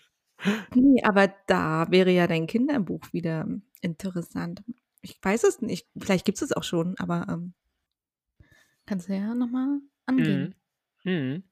[0.75, 3.47] Ne, aber da wäre ja dein Kinderbuch wieder
[3.81, 4.63] interessant.
[5.03, 7.55] Ich weiß es nicht, vielleicht gibt's es auch schon, aber, ähm
[8.89, 10.49] kannst du ja noch mal angehen.
[10.49, 10.55] Mhm.
[11.05, 11.43] Mhm.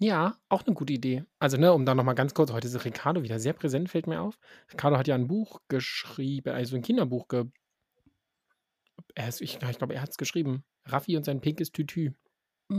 [0.00, 1.24] Ja, auch 'ne gute Idee.
[1.38, 4.06] Also, ne, um da noch mal ganz kurz heute ist Ricardo wieder sehr präsent, fällt
[4.06, 4.38] mir auf.
[4.70, 7.46] Ricardo hat ja 'n Buch geschrieben, also 'n Kinderbuch ge
[9.16, 10.64] er ist ich ich glaube, er hat's geschrieben.
[10.84, 12.12] Raffi und sein pinkes Tütü.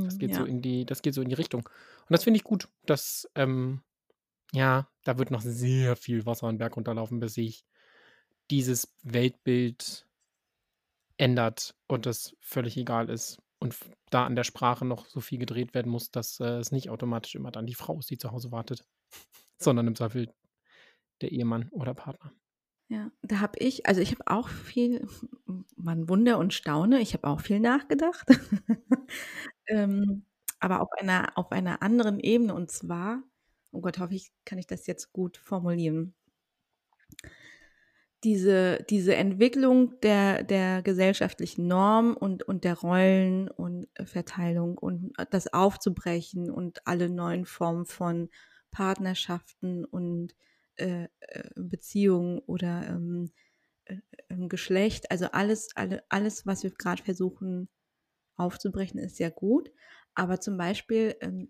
[0.05, 0.45] Das Mhm, geht so ja.
[0.45, 1.61] in die das geht so in die Richtung.
[1.67, 2.69] Und das finde ich gut.
[2.85, 3.81] Das, ähm
[4.53, 7.65] ja, da wird noch sehr viel Wasser den Berg runterlaufen, bis sich
[8.51, 10.07] dieses Weltbild
[11.17, 13.75] ändert und das völlig egal ist und
[14.09, 17.35] da an der Sprache noch so viel gedreht werden muss, dass, äh, es nicht automatisch
[17.35, 18.85] immer dann die Frau ist, die zu Hause wartet,
[19.59, 20.33] sondern im Zweifel
[21.21, 22.33] der Ehemann oder Partner.
[22.89, 25.05] Ja, da habe ich also, ich habe auch viel
[25.75, 28.27] man wundere und staune, ich habe auch viel nachgedacht.
[29.67, 30.25] Ähm,
[30.59, 33.23] aber auf einer auf einer anderen Ebene und zwar
[33.73, 36.15] oh Gott, hoffe ich, kann ich das jetzt gut formulieren.
[38.23, 45.53] Diese diese Entwicklung der der gesellschaftlichen Norm und und der Rollen und Verteilung und das
[45.53, 48.29] aufzubrechen und alle neuen Formen von
[48.71, 50.33] Partnerschaften und,
[50.77, 53.31] äh, äh, Beziehungen oder, ähm,
[53.85, 53.97] äh,
[54.49, 57.69] Geschlecht, also alles alle alles, was wir grad versuchen
[58.37, 59.71] aufzubrechen, ist ja gut.
[60.15, 61.49] Aber zum Beispiel, ähm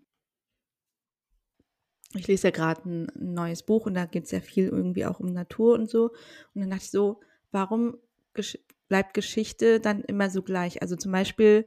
[2.14, 5.20] ich lese ja grad 'n 'n neues Buch und da geht's ja viel irgendwie auch
[5.20, 6.06] um Natur und so.
[6.54, 7.20] Und dann dachte ich so:
[7.52, 7.98] „Warum
[8.34, 11.66] gesch bleibt Geschichte dann immer so gleich?“ Also, zum Beispiel,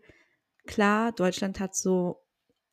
[0.68, 2.24] klar, Deutschland hat so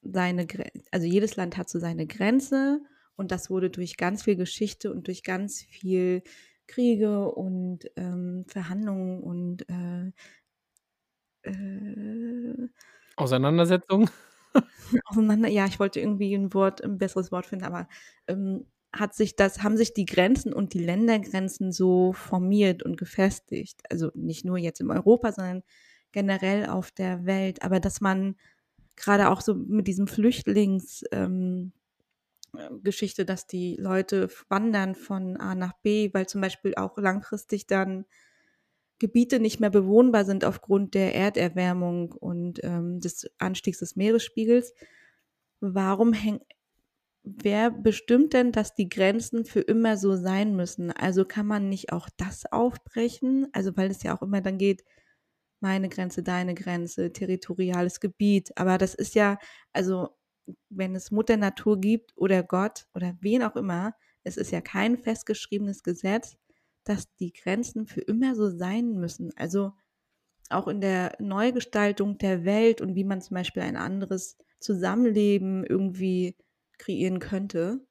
[0.03, 0.47] seine
[0.93, 2.81] also, jedes Land hat so seine Grenze
[3.17, 6.23] und das wurde durch ganz viel Geschichte und durch ganz viel
[6.69, 10.13] Kriege und, ähm, Verhandlungen und, äh
[11.49, 12.69] äh
[13.17, 14.09] Auseinandersetzung?
[15.07, 17.89] auseinander ja, ich wollte irgendwie 'n Wort 'n besseres Wort finden, aber,
[18.27, 23.83] ähm, hat sich das haben sich die Grenzen und die Ländergrenzen so formiert und gefestigt.
[23.91, 25.63] Also, nicht nur jetzt in Europa, sondern
[26.13, 27.63] generell auf der Welt.
[27.63, 28.37] Aber dass man
[28.97, 31.73] grade auch so mit diesem Flüchtlings ähm,
[32.57, 37.67] äh, Geschichte, dass die Leute wandern von A nach B, weil zum Beispiel auch langfristig
[37.69, 38.07] dann
[38.99, 44.75] Gebiete nicht mehr bewohnbar sind aufgrund der Erderwärmung und, ähm, des Anstiegs des Meeresspiegels.
[45.61, 46.41] Warum häng
[47.25, 50.93] wer bestimmt denn, dass die Grenzen für immer so sein müssen?
[50.93, 53.49] Also, kann man nicht auch das aufbrechen?
[53.53, 54.85] Also, weil es ja auch immer dann geht,
[55.61, 58.53] meine Grenze, deine Grenze, territoriales Gebiet.
[58.57, 59.39] Aber das ist ja
[59.73, 60.11] also,
[60.71, 64.97] wenn es Mutter Natur gibt oder Gott oder wen auch immer, es ist ja kein
[64.99, 66.37] festgeschriebenes Gesetz,
[66.89, 69.33] dass die Grenzen für immer so sein müssen.
[69.37, 69.73] Also,
[70.51, 76.37] auch in der Neugestaltung der Welt und wie man zum Beispiel ein anderes Zusammenleben irgendwie
[76.79, 77.87] kreieren könnte,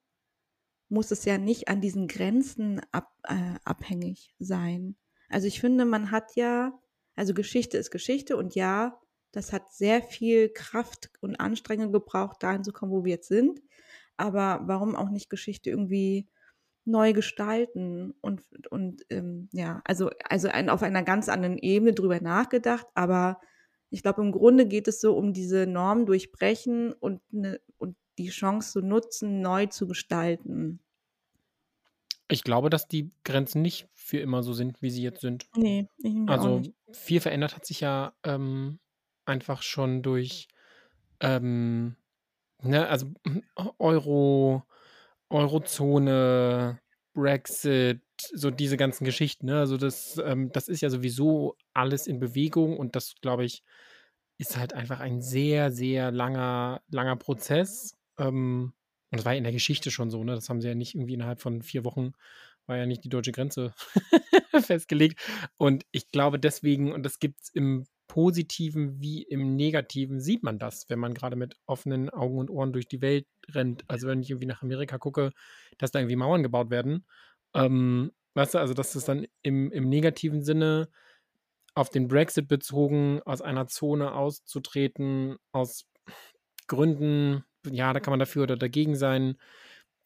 [0.90, 4.96] muss es ja nicht an diesen Grenzen ab, äh, abhängig sein.
[5.30, 6.80] Also ich finde, man hat ja,
[7.16, 9.00] also Geschichte ist Geschichte und ja,
[9.32, 13.62] das hat sehr viel Kraft und Anstrengung gebraucht, dahin zu kommen, wo wir jetzt sind.
[14.16, 16.28] Aber warum auch nicht Geschichte irgendwie
[16.88, 22.22] neu gestalten und, und ähm, ja, also, also ein, auf einer ganz anderen Ebene drüber
[22.22, 23.40] nachgedacht, aber
[23.90, 28.30] ich glaube, im Grunde geht es so um diese Norm durchbrechen und, ne, und die
[28.30, 30.82] Chance zu nutzen, neu zu gestalten.
[32.30, 35.48] Ich glaube, dass die Grenzen nicht für immer so sind, wie sie jetzt sind.
[35.56, 38.80] Nee, ich Also viel verändert hat sich ja ähm,
[39.26, 40.50] einfach schon durch,
[41.22, 41.96] ähm,
[42.62, 43.14] ne, also
[43.80, 44.64] Euro,
[45.30, 46.80] Eurozone,
[47.14, 48.02] Brexit,
[48.34, 49.48] so diese ganzen Geschichten.
[49.48, 49.60] Ne?
[49.60, 53.64] Also das, ähm, das ist ja sowieso alles in Bewegung und das, glaube ich,
[54.38, 57.98] ist halt einfach ein sehr, sehr langer, langer Prozess.
[58.20, 58.74] Ähm,
[59.10, 60.36] und das war ja in der Geschichte schon so, ne?
[60.36, 62.12] Das haben sie ja nicht irgendwie innerhalb von vier Wochen,
[62.68, 63.74] war ja nicht die deutsche Grenze
[64.62, 65.20] festgelegt.
[65.58, 70.58] Und ich glaube deswegen, und das gibt es im Positiven wie im Negativen, sieht man
[70.58, 73.84] das, wenn man gerade mit offenen Augen und Ohren durch die Welt rennt.
[73.88, 75.34] Also wenn ich irgendwie nach Amerika gucke,
[75.78, 77.06] dass da irgendwie Mauern gebaut werden.
[77.54, 80.90] Ähm, weißt du, also dass das dann im, im negativen Sinne
[81.76, 85.88] auf den Brexit bezogen, aus einer Zone auszutreten, aus
[86.66, 89.38] Gründen, ja, da kann man dafür oder dagegen sein.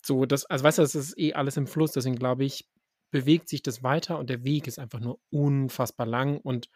[0.04, 2.68] So, das, also weißt du, das ist eh alles im Fluss, deswegen glaube ich,
[3.10, 6.68] bewegt sich das weiter und der Weg ist einfach nur unfassbar lang und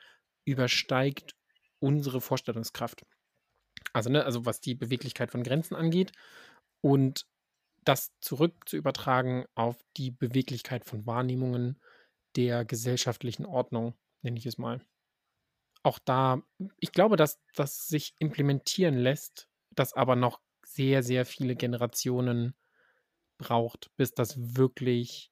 [0.45, 1.35] übersteigt
[1.79, 3.05] unsere Vorstellungskraft.
[3.93, 6.11] Also, ne, also was die Beweglichkeit von Grenzen angeht
[6.81, 7.25] und
[7.83, 11.79] das zurück zu übertragen auf die Beweglichkeit von Wahrnehmungen
[12.35, 14.81] der gesellschaftlichen Ordnung, nenne ich es mal.
[15.83, 16.41] Auch da,
[16.79, 22.55] ich glaube, dass das sich implementieren lässt, das aber noch sehr, sehr viele Generationen
[23.37, 25.31] braucht, bis das wirklich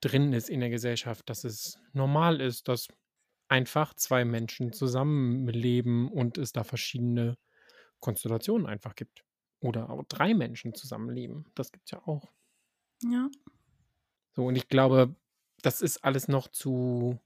[0.00, 2.88] drin ist in der Gesellschaft, dass es normal ist, dass
[3.50, 7.36] einfach zwei Menschen zusammenleben und es da verschiedene
[7.98, 9.24] Konstellationen einfach gibt.
[9.60, 11.44] Oder auch drei Menschen zusammenleben.
[11.54, 12.30] Das gibt es ja auch.
[13.02, 13.28] Ja.
[14.32, 15.14] So, und ich glaube,
[15.62, 17.18] das ist alles noch zu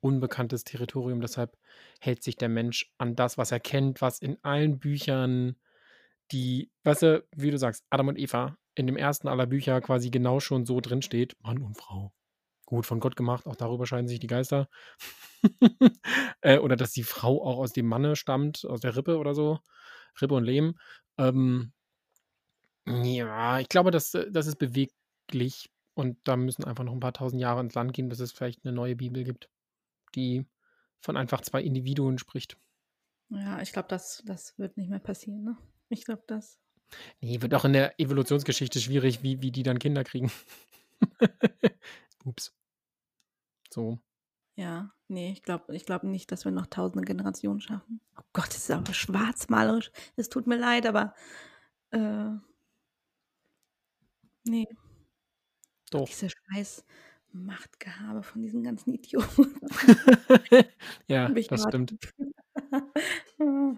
[0.00, 1.20] unbekanntes Territorium.
[1.20, 1.56] Deshalb
[2.00, 5.56] hält sich der Mensch an das, was er kennt, was in allen Büchern,
[6.32, 10.10] die, weißt du, wie du sagst, Adam und Eva, in dem ersten aller Bücher quasi
[10.10, 12.12] genau schon so drinsteht, Mann und Frau.
[12.66, 14.68] Gut, von Gott gemacht, auch darüber scheiden sich die Geister.
[16.40, 19.60] äh, oder dass die Frau auch aus dem Manne stammt, aus der Rippe oder so.
[20.20, 20.76] Rippe und Lehm.
[21.16, 21.72] Ähm,
[22.86, 27.40] ja, ich glaube, das, das ist beweglich und da müssen einfach noch ein paar tausend
[27.40, 29.48] Jahre ins Land gehen, bis es vielleicht eine neue Bibel gibt,
[30.14, 30.44] die
[31.00, 32.58] von einfach zwei Individuen spricht.
[33.28, 35.44] Ja, ich glaube, das, das wird nicht mehr passieren.
[35.44, 35.56] Ne?
[35.88, 36.60] Ich glaube, das.
[37.20, 40.30] Nee, wird auch in der Evolutionsgeschichte schwierig, wie, wie die dann Kinder kriegen.
[42.24, 42.55] Ups.
[43.76, 43.98] So.
[44.56, 48.00] Ja, nee, ich glaube ich glaub nicht, dass wir noch tausende Generationen schaffen.
[48.18, 49.92] Oh Gott, das ist aber schwarzmalerisch.
[50.16, 51.14] Es tut mir leid, aber
[51.90, 52.30] äh,
[54.48, 54.66] nee.
[55.90, 56.06] Doch.
[56.06, 56.86] Diese scheiß
[57.32, 59.60] Machtgehabe von diesen ganzen Idioten.
[61.06, 61.98] ja, das grad- stimmt.
[63.38, 63.74] oh,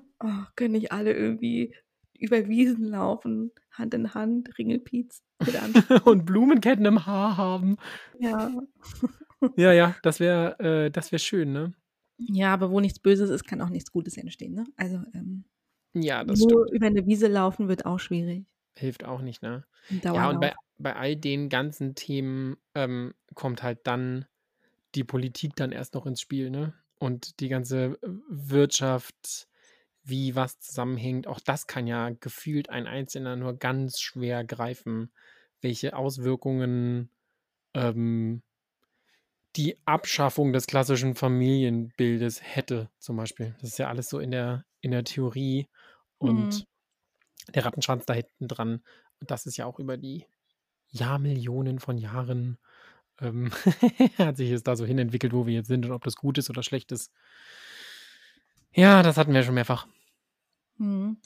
[0.54, 1.74] können nicht alle irgendwie
[2.16, 5.24] über Wiesen laufen, Hand in Hand, Ringelpiez.
[6.04, 7.78] Und Blumenketten im Haar haben.
[8.20, 8.52] ja.
[9.56, 11.74] Ja, ja, das wäre äh, das wär schön, ne?
[12.18, 14.54] ja, aber wo nichts Böses ist, kann auch nichts Gutes entstehen.
[14.54, 14.64] Ne?
[14.76, 15.44] Also ähm,
[15.94, 16.70] Ja, das nur stimmt.
[16.72, 18.46] über eine Wiese laufen wird auch schwierig.
[18.76, 19.66] Hilft auch nicht, ne?
[20.12, 24.26] Ja, und bei, bei all den ganzen Themen ähm, kommt halt dann
[24.94, 26.74] die Politik dann erst noch ins Spiel, ne?
[26.98, 29.48] Und die ganze äh, Wirtschaft,
[30.04, 35.12] wie was zusammenhängt, auch das kann ja gefühlt ein Einzelner nur ganz schwer greifen,
[35.60, 37.10] welche Auswirkungen
[37.74, 38.42] ähm,
[39.58, 43.54] die Abschaffung des klassischen Familienbildes hätte, zum Beispiel.
[43.60, 45.68] Das ist ja alles so in der, in der Theorie
[46.18, 46.66] und
[47.48, 47.52] Mhm.
[47.54, 48.82] der Rattenschwanz da hinten dran.
[49.20, 50.26] Und das ist ja auch über die
[50.90, 52.58] Jahrmillionen von Jahren
[53.20, 53.50] ähm,
[54.18, 56.50] hat sich es da so hinentwickelt, wo wir jetzt sind und ob das gut ist
[56.50, 57.12] oder schlecht ist.
[58.72, 59.86] Ja, das hatten wir schon mehrfach.
[60.76, 61.18] Mhm.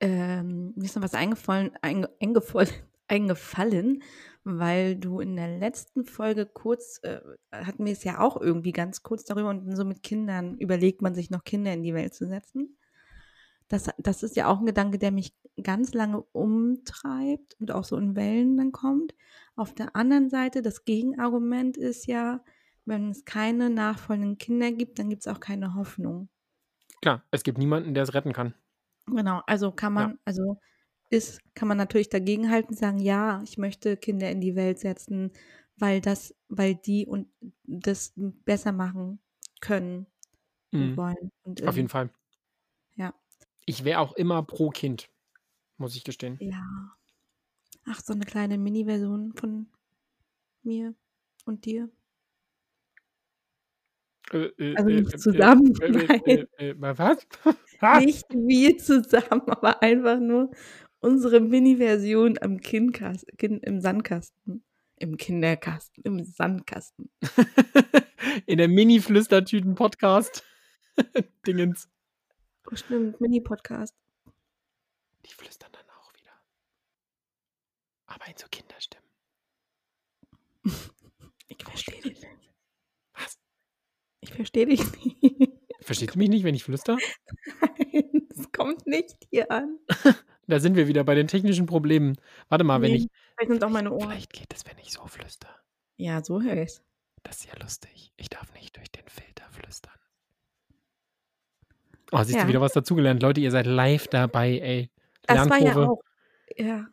[0.00, 2.70] Ähm, mir ist noch was eingefallen, einge, eingefallen,
[3.08, 4.02] eingefallen,
[4.44, 7.20] weil du in der letzten Folge kurz, äh,
[7.52, 11.14] hatten wir es ja auch irgendwie ganz kurz darüber und so mit Kindern überlegt man
[11.14, 12.76] sich noch Kinder in die Welt zu setzen.
[13.68, 17.96] Das, das ist ja auch ein Gedanke, der mich ganz lange umtreibt und auch so
[17.98, 19.14] in Wellen dann kommt.
[19.56, 22.42] Auf der anderen Seite, das Gegenargument ist ja,
[22.86, 26.30] wenn es keine nachfolgenden Kinder gibt, dann gibt es auch keine Hoffnung.
[27.02, 28.54] Klar, es gibt niemanden, der es retten kann.
[29.06, 30.08] Genau, also kann Ja.
[30.08, 30.58] man, also
[31.10, 35.32] ist, kann man natürlich dagegenhalten und sagen, ja, ich möchte Kinder in die Welt setzen,
[35.76, 37.28] weil das, weil die und
[37.64, 39.20] das besser machen
[39.60, 40.06] können
[40.72, 40.96] und Mhm.
[40.96, 41.32] wollen.
[41.44, 42.10] Und, Auf jeden Fall.
[42.96, 43.14] Ja.
[43.64, 45.10] Ich wäre auch immer pro Kind,
[45.78, 46.36] muss ich gestehen.
[46.40, 46.62] Ja.
[47.86, 49.68] Ach, so eine kleine Mini-Version von
[50.62, 50.94] mir
[51.46, 51.90] und dir.
[54.32, 57.26] Äh, äh, Also äh, nicht äh, zusammen, äh, äh, was?
[58.04, 60.50] Nicht wir zusammen, aber einfach nur
[61.00, 64.62] unsere Mini-Version am Kindkast, kind, im Sandkasten.
[64.96, 67.08] Im Kinderkasten, im Sandkasten.
[68.46, 70.42] In der Mini-Flüstertüten-Podcast.
[71.46, 71.88] Dingens.
[72.70, 73.94] Oh, stimmt, Mini-Podcast.
[75.24, 76.32] Die flüstern dann auch wieder.
[78.06, 79.08] Aber in so Kinderstimmen.
[81.50, 82.50] Ich verstehe dich nicht.
[83.14, 83.38] Was?
[84.20, 85.52] Ich verstehe dich nicht.
[85.80, 86.98] Versteht ihr mich nicht, wenn ich flüster?
[87.60, 89.78] Nein, es kommt nicht hier an.
[90.48, 92.16] Da sind wir wieder bei den technischen Problemen.
[92.48, 93.08] Warte mal, wenn Nee, ich.
[93.36, 94.08] vielleicht sind auch meine Ohren.
[94.10, 95.48] Vielleicht geht es, wenn ich so flüster.
[95.96, 96.78] Ja, so höre ich
[97.22, 98.12] Das ist ja lustig.
[98.16, 99.92] Ich darf nicht durch den Filter flüstern.
[102.12, 102.42] Oh, siehst Ja.
[102.42, 103.22] du wieder was dazugelernt?
[103.22, 104.90] Leute, ihr seid live dabei, ey.
[105.26, 105.90] Das war ja Lernkurve.
[105.90, 106.02] auch,
[106.56, 106.86] ja,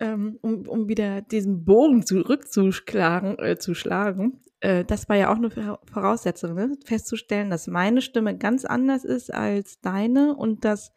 [0.00, 5.36] ähm, um, um wieder diesen Bogen zurückzuschlagen, äh, zu schlagen, äh, das war ja auch
[5.36, 6.72] eine Vora- Voraussetzung, ne?
[6.86, 10.92] festzustellen, dass meine Stimme ganz anders ist als deine und dass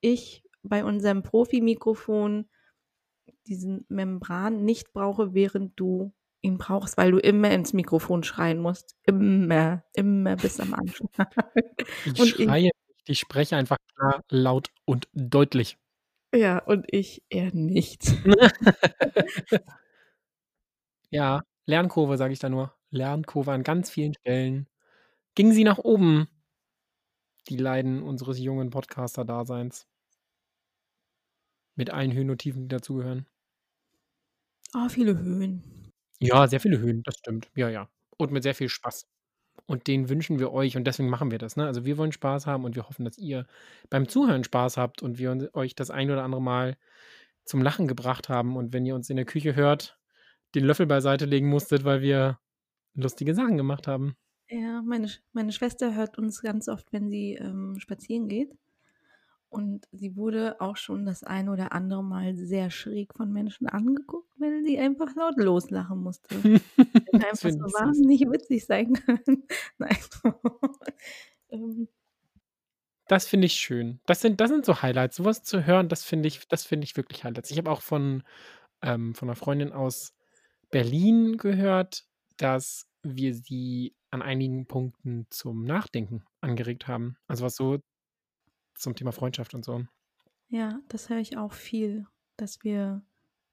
[0.00, 2.48] ich bei unserem Profi-Mikrofon
[3.46, 8.96] diesen Membran nicht brauche, während du ihn brauchst, weil du immer ins Mikrofon schreien musst.
[9.04, 11.08] Immer, immer bis am Anschlag.
[12.04, 12.74] Ich Und ich, schreie nicht,
[13.06, 15.78] ich spreche einfach klar, laut und deutlich.
[16.34, 18.12] ja, und ich eher nicht.
[21.10, 22.74] ja, Lernkurve, sage ich da nur.
[22.90, 24.68] Lernkurve an ganz vielen Stellen.
[25.34, 26.28] Ging sie nach oben,
[27.48, 29.86] die Leiden unseres jungen Podcaster-Daseins.
[31.76, 33.26] Mit allen Höhen und Tiefen, die dazugehören.
[34.74, 35.62] Oh, viele Höhen.
[36.20, 37.50] Ja, sehr viele Höhen, das stimmt.
[37.54, 37.88] Ja, ja.
[38.16, 39.06] Und mit sehr viel Spaß.
[39.66, 41.56] Und den wünschen wir euch und deswegen machen wir das.
[41.56, 41.66] Ne?
[41.66, 43.46] Also wir wollen Spaß haben und wir hoffen, dass ihr
[43.88, 46.76] beim Zuhören Spaß habt und wir euch das ein oder andere Mal
[47.44, 48.56] zum Lachen gebracht haben.
[48.56, 49.98] Und wenn ihr uns in der Küche hört,
[50.54, 52.38] den Löffel beiseite legen musstet, weil wir
[52.94, 54.16] lustige Sachen gemacht haben.
[54.48, 58.52] Ja, meine, meine Schwester hört uns ganz oft, wenn sie ähm, spazieren geht.
[59.54, 64.28] Und sie wurde auch schon das ein oder andere Mal sehr schräg von Menschen angeguckt,
[64.36, 66.34] weil sie einfach laut loslachen musste.
[67.12, 69.44] Einfach so wahnsinnig witzig sein können.
[69.78, 69.96] Nein.
[71.50, 71.88] ähm,
[73.06, 74.00] Das finde ich schön.
[74.06, 75.14] Das sind, das sind so Highlights.
[75.14, 77.52] Sowas zu hören, das finde ich, das finde ich wirklich Highlights.
[77.52, 78.24] Ich habe auch von,
[78.82, 80.14] ähm, von einer Freundin aus
[80.72, 82.04] Berlin gehört,
[82.38, 87.16] dass wir sie an einigen Punkten zum Nachdenken angeregt haben.
[87.28, 87.78] Also was so
[88.74, 89.84] zum Thema Freundschaft und so.
[90.48, 92.06] ja, das höre ich auch viel,
[92.36, 93.02] dass wir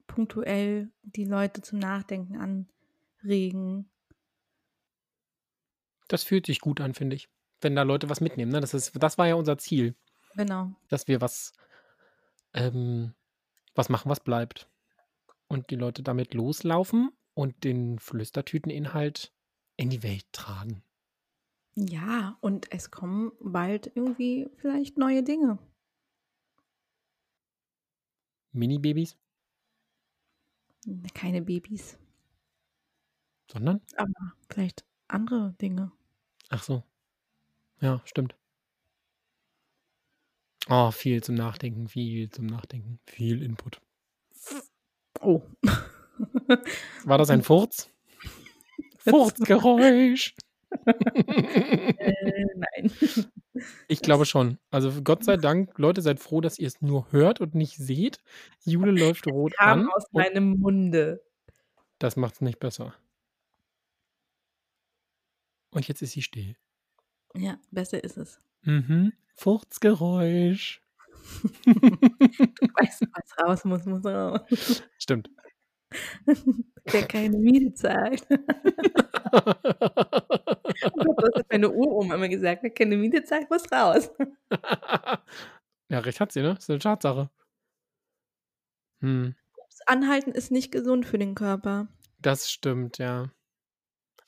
[0.08, 2.68] punktuell die Leute zum Nachdenken
[3.24, 3.90] anregen.
[6.08, 7.30] Das fühlt sich gut an, finde ich.
[7.62, 8.52] Wenn da Leute was mitnehmen.
[8.52, 8.60] Ne?
[8.60, 9.96] Das, ist, das war ja unser Ziel,
[10.36, 10.72] Genau.
[10.90, 11.54] dass wir was,
[12.54, 13.14] ähm,
[13.76, 14.68] was machen, was bleibt.
[15.48, 19.32] Und die Leute damit loslaufen und den Flüstertüteninhalt
[19.78, 20.84] in die Welt tragen.
[21.76, 25.58] Ja, und es kommen bald irgendwie vielleicht neue Dinge.
[28.54, 29.18] Mini-Babys,
[31.14, 31.98] Keine Babys,
[33.52, 33.82] sondern?
[33.96, 35.92] aber vielleicht andere Dinge.
[36.50, 36.84] Ach so.
[37.82, 38.36] Ja, stimmt.
[40.70, 43.80] Oh, viel zum Nachdenken, viel zum Nachdenken, viel Input.
[45.22, 45.42] Oh.
[47.04, 47.90] War das ein Furz?
[49.00, 50.36] Furzgeräusch.
[50.86, 52.92] äh, nein.
[53.88, 54.58] Ich glaube schon.
[54.72, 58.20] Also Gott sei Dank, Leute, seid froh, dass ihr es nur hört und nicht seht.
[58.64, 59.90] Jule läuft rot Kam an.
[59.90, 61.22] aus meinem Munde.
[62.00, 62.96] das macht es nicht besser.
[65.72, 66.56] Und jetzt ist sie still.
[67.36, 68.40] Ja, besser ist es.
[68.64, 69.14] Mhm.
[69.36, 70.82] Furzgeräusch.
[71.66, 74.42] Weißt du, was raus muss, muss raus.
[74.98, 75.30] Stimmt.
[76.86, 78.26] Wer keine Miete zahlt.
[81.10, 82.64] Was hat meine Uroma immer gesagt?
[82.64, 84.10] Wer keine Miete zahlt, muss raus.
[85.90, 86.56] ja, recht hat sie, ne?
[86.58, 87.30] Ist eine Tatsache.
[89.02, 89.36] Hm.
[89.56, 91.88] Das Anhalten ist nicht gesund für den Körper.
[92.20, 93.32] Das stimmt, ja.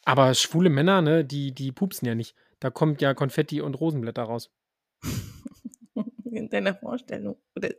[0.06, 2.36] Aber schwule Männer, ne, die, die pupsen ja nicht.
[2.60, 4.52] Da kommt ja Konfetti und Rosenblätter raus.
[6.26, 7.38] In deiner Vorstellung.
[7.56, 7.70] Oder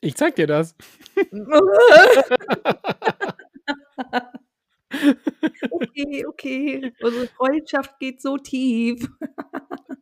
[0.00, 0.74] Ich zeig dir das.
[5.70, 6.92] okay, Okay.
[7.00, 9.08] Unsere Freundschaft geht so tief.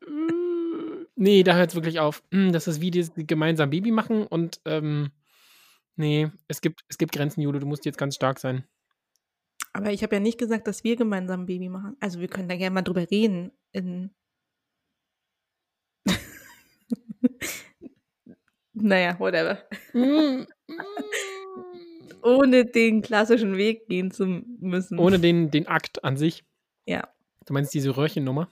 [0.06, 2.22] Hm, ne, da hört's wirklich auf.
[2.32, 5.10] Hm, das ist wie dieses gemeinsam Baby machen und, ähm,
[5.96, 8.64] ne, es gibt es gibt Grenzen, Jule, du musst jetzt ganz stark sein.
[9.72, 11.96] Aber ich habe ja nicht gesagt, dass wir gemeinsam 'n Baby machen.
[12.00, 14.10] Also, wir können da gerne mal drüber reden in
[18.78, 19.58] Na ja, whatever.
[19.92, 20.46] Hm.
[22.22, 24.98] Ohne den klassischen Weg gehen zu müssen.
[24.98, 26.44] Ohne den den Akt an sich?
[26.86, 27.08] Ja.
[27.46, 28.48] Du meinst diese Röhrchennummer?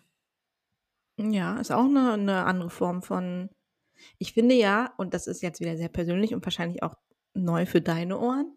[1.19, 3.49] Ja, ist auch 'ne 'ne andere Form von
[4.19, 6.97] ich finde ja, und das ist jetzt wieder sehr persönlich und wahrscheinlich auch
[7.35, 8.57] neu für deine Ohren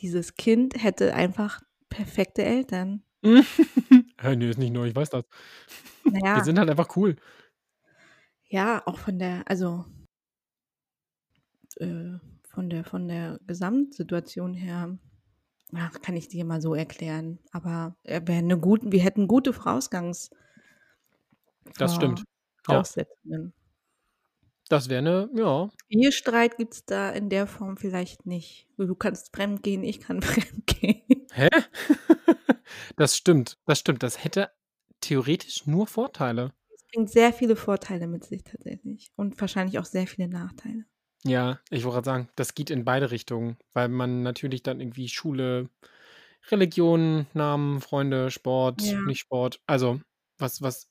[0.00, 3.04] dieses Kind hätte einfach perfekte Eltern.
[4.20, 5.24] Hä, ne, ist nicht neu, ich weiß das.
[6.10, 7.16] Na Die sind halt einfach cool.
[8.50, 9.84] Ja, auch von der also
[11.80, 12.18] äh,
[12.48, 14.98] von der von der Gesamtsituation her,
[15.74, 17.40] ach, kann ich dir mal so erklären.
[17.52, 20.30] Aber er wäre 'ne gut wir hätten gute Vorausgangs
[21.78, 22.24] Das stimmt.
[22.68, 22.84] Ja.
[22.84, 23.52] Voraussetzungen.
[24.70, 25.70] Das wäre 'ne ja.
[25.90, 28.66] Ehestreit gibt's da in der Form vielleicht nicht.
[28.78, 31.26] Du kannst fremdgehen, ich kann fremdgehen.
[31.32, 31.48] Hä?
[32.96, 34.02] Das stimmt, das stimmt.
[34.02, 34.50] Das hätte
[35.00, 36.54] theoretisch nur Vorteile.
[36.72, 40.84] Es bringt sehr viele Vorteile mit sich tatsächlich und wahrscheinlich auch sehr viele Nachteile.
[41.26, 45.08] Ja, ich wollte grad sagen, das geht in beide Richtungen, weil man natürlich dann irgendwie
[45.08, 45.70] Schule,
[46.50, 49.04] Religion, Namen, Freunde, Sport, Ja.
[49.04, 50.00] nicht Sport also,
[50.38, 50.90] was was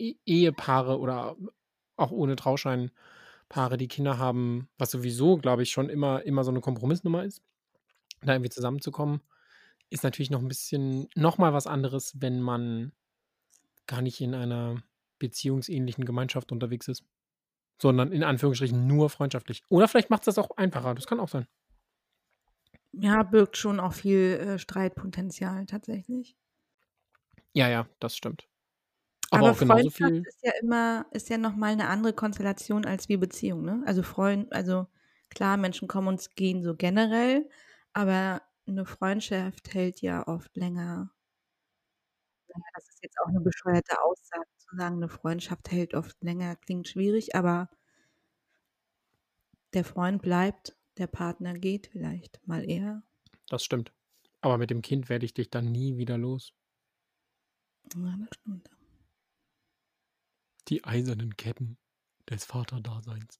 [0.00, 1.36] E Ehepaare oder
[1.96, 2.90] auch ohne Trauschein
[3.50, 7.42] Paare, die Kinder haben, was sowieso, glaube ich, schon immer immer so 'ne Kompromissnummer ist,
[8.22, 9.22] da irgendwie zusammenzukommen,
[9.90, 12.92] ist natürlich noch 'n bisschen noch mal was anderes, wenn man
[13.88, 14.82] gar nicht in einer
[15.20, 17.04] beziehungsähnlichen Gemeinschaft unterwegs ist,
[17.80, 19.62] sondern in Anführungsstrichen nur freundschaftlich.
[19.70, 21.46] Oder vielleicht macht's das auch einfacher, das kann auch sein.
[22.94, 26.34] Ja, birgt schon auch viel, äh, Streitpotenzial tatsächlich.
[27.56, 28.48] Ja, ja, das stimmt.
[29.32, 32.12] Aber Aber auch genauso Freundschaft viel ist ja immer ist ja noch mal 'ne andere
[32.14, 33.82] Konstellation als wie Beziehung, ne?
[33.86, 34.86] Also, Freund also,
[35.28, 37.48] klar, Menschen kommen und gehen so generell,
[37.92, 41.10] aber 'ne Freundschaft hält ja oft länger.
[42.74, 46.88] Das ist jetzt auch 'ne bescheuerte Aussage zu sagen, 'ne Freundschaft hält oft länger, klingt
[46.88, 47.68] schwierig, aber
[49.74, 53.02] der Freund bleibt, der Partner geht vielleicht mal eher.
[53.50, 53.92] Das stimmt.
[54.40, 56.50] Aber mit dem Kind werde ich dich dann nie wieder los.
[57.96, 58.68] Ja, das stimmt.
[60.68, 61.78] Die eisernen Ketten
[62.28, 63.38] des Vaterdaseins.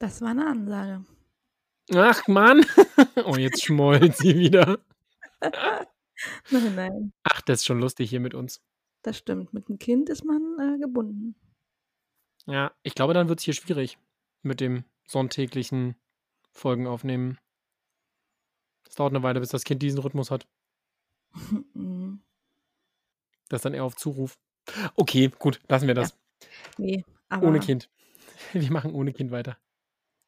[0.00, 1.04] Das war 'ne Ansage.
[1.94, 2.64] Ach Mann.
[3.24, 4.78] Oh, jetzt schmollt sie wieder.
[6.50, 7.12] Nein, nein.
[7.24, 8.60] Ach, das ist schon lustig hier mit uns.
[9.04, 9.52] Das stimmt.
[9.54, 11.34] Mit 'm Kind ist man, äh, gebunden.
[12.48, 13.98] Ja, ich glaube, dann wird's hier schwierig
[14.42, 15.96] mit dem sonntäglichen
[16.52, 17.38] Folgen aufnehmen.
[18.88, 20.46] Es dauert 'ne Weile, bis das Kind diesen Rhythmus hat.
[21.74, 22.20] Mhm.
[23.50, 24.38] Das dann eher auf Zuruf.
[24.96, 26.02] Okay, gut, lassen wir Ja.
[26.02, 26.18] das.
[26.78, 27.04] Ne,
[27.40, 27.90] Ohne aber Kind.
[28.52, 29.58] Wir machen ohne Kind weiter.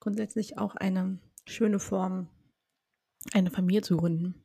[0.00, 2.28] grundsätzlich auch eine schöne Form,
[3.32, 4.44] eine Familie zu gründen.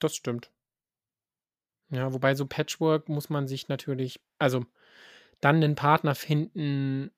[0.00, 0.50] Das stimmt.
[1.90, 4.64] Ja, wobei so Patchwork muss man sich natürlich also,
[5.40, 7.10] dann 'nen Partner finden,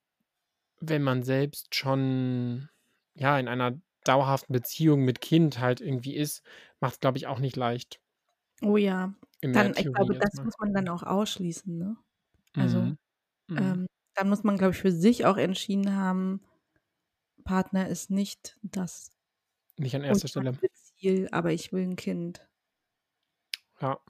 [0.81, 2.71] wenn man selbst schon,
[3.15, 6.43] ja, in einer dauerhaften Beziehung mit Kind halt irgendwie ist,
[6.81, 8.01] macht's, glaube ich, auch nicht leicht.
[8.63, 9.15] Oh ja,
[9.53, 10.45] dann ich glaube, das mal.
[10.45, 11.97] muss man dann auch ausschließen, ne?
[12.57, 12.97] Also, Mhm.
[13.49, 13.79] Mhm.
[13.79, 16.43] ähm, dann muss man, glaube ich, für sich auch entschieden haben,
[17.45, 19.11] Partner ist nicht das
[19.79, 20.61] Nicht an erster Stelle.
[20.73, 22.47] Ziel, aber ich will 'n Kind.
[23.81, 24.01] Ja.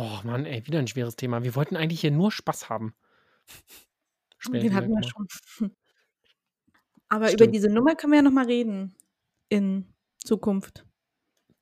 [0.00, 1.42] Oh Mann, ey, wieder 'n schweres Thema.
[1.42, 2.94] Wir wollten eigentlich hier nur Spaß haben.
[4.40, 5.26] Ich Den hatten wir schon.
[7.08, 7.54] Aber über Stimmt.
[7.56, 8.94] diese Nummer können wir ja noch mal reden
[9.48, 10.84] in Zukunft.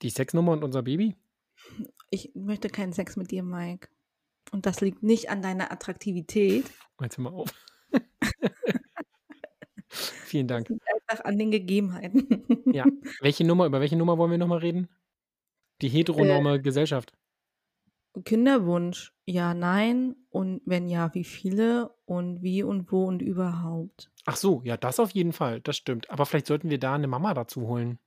[0.03, 1.15] Die Sexnummer und unser Baby?
[2.11, 3.89] Ich möchte keinen Sex mit dir, Mike.
[4.51, 6.69] Und das liegt nicht an deiner Attraktivität.
[7.01, 7.51] Jetzt hör mal auf.
[9.89, 10.69] Vielen Das Dank.
[10.69, 12.45] liegt einfach an den Gegebenheiten.
[12.71, 12.85] Ja.
[13.21, 14.89] Welche Nummer über welche Nummer wollen wir noch mal reden?
[15.81, 17.16] Die Äh heteronorme Gesellschaft.
[18.23, 24.11] Kinderwunsch, ja, nein und wenn ja, wie viele und wie und wo und überhaupt?
[24.25, 26.09] Ach so, ja, das auf jeden Fall, das stimmt.
[26.09, 27.97] Aber vielleicht sollten wir da 'ne Mama dazu holen.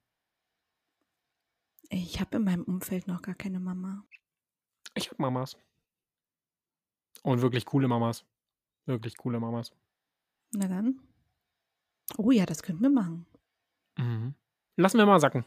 [1.93, 4.05] Ich habe in meinem Umfeld noch gar keine Mama.
[4.95, 5.57] Ich habe Mamas.
[7.25, 8.25] Und wirklich coole Mamas.
[8.87, 9.73] Wirklich coole Mamas.
[10.53, 11.01] Na dann.
[12.19, 13.27] Oh ja, das könnten wir machen.
[13.99, 14.35] Mhm.
[14.77, 15.45] Lassen wir mal sacken.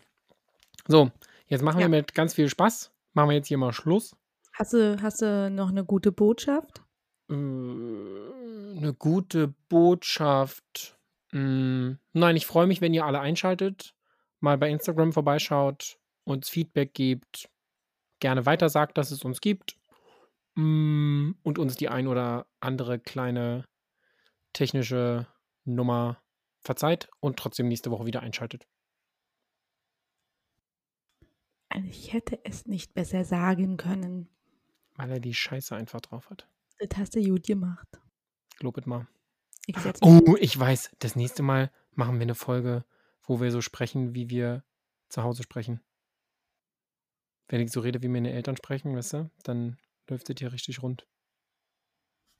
[0.87, 1.11] So,
[1.47, 1.89] jetzt machen wir Ja.
[1.89, 4.15] mit ganz viel Spaß machen wir jetzt hier mal Schluss.
[4.55, 6.83] Hast du hast du noch 'ne gute Botschaft?
[7.29, 10.99] Äh, 'ne gute Botschaft.
[11.31, 13.93] Hm, nein, ich freue mich, wenn ihr alle einschaltet,
[14.39, 17.49] mal bei Instagram vorbeischaut, uns Feedback gebt,
[18.19, 19.77] gerne weitersagt, dass es uns gibt.
[20.57, 23.65] Hm, und uns die ein oder andere kleine
[24.53, 25.27] technische
[25.65, 26.21] Nummer
[26.61, 28.65] verzeiht und trotzdem nächste Woche wieder einschaltet.
[31.71, 34.29] Also, ich hätte es nicht besser sagen können.
[34.95, 36.47] Weil er die Scheiße einfach drauf hat.
[36.79, 37.87] Das hast du gut gemacht.
[38.57, 39.07] Globet mal.
[39.65, 40.91] Ich Oh, ich weiß.
[40.99, 42.83] Das nächste Mal machen wir eine Folge,
[43.23, 44.63] wo wir so sprechen, wie wir
[45.09, 45.79] zu Hause sprechen.
[47.47, 49.77] Wenn ich so rede, wie meine Eltern sprechen, weißt du, dann
[50.09, 51.07] läuft es hier richtig rund.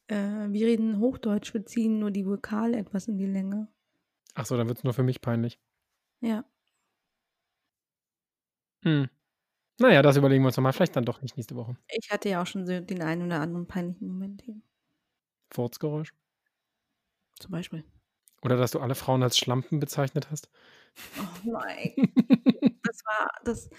[0.07, 3.67] Äh, wir reden Hochdeutsch, wir ziehen nur die Vokale etwas in die Länge.
[4.33, 5.59] Ach so, dann wird es nur für mich peinlich.
[6.21, 6.45] Ja.
[8.83, 9.09] Hm.
[9.79, 10.73] Naja, das überlegen wir uns nochmal.
[10.73, 11.75] Vielleicht dann doch nicht nächste Woche.
[11.89, 14.55] Ich hatte ja auch schon so den einen oder anderen peinlichen Moment hier.
[15.51, 16.13] Furzgeräusch.
[17.39, 17.83] Zum Beispiel.
[18.43, 20.49] Oder dass du alle Frauen als Schlampen bezeichnet hast.
[21.17, 21.93] Oh nein.
[22.83, 23.69] das war, das,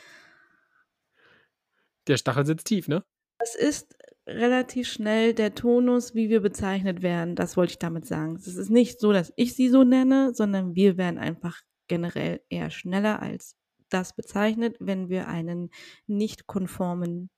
[2.09, 3.05] Der Stachel sitzt tief, ne?
[3.45, 7.36] das ist relativ schnell der Tonus, wie wir bezeichnet werden.
[7.36, 8.36] Das wollte ich damit sagen.
[8.36, 12.70] Es ist nicht so, dass ich sie so nenne, sondern wir werden einfach generell eher
[12.70, 13.59] schneller als
[13.95, 15.70] das bezeichnet, wenn wir einen
[16.07, 17.30] nicht konformen,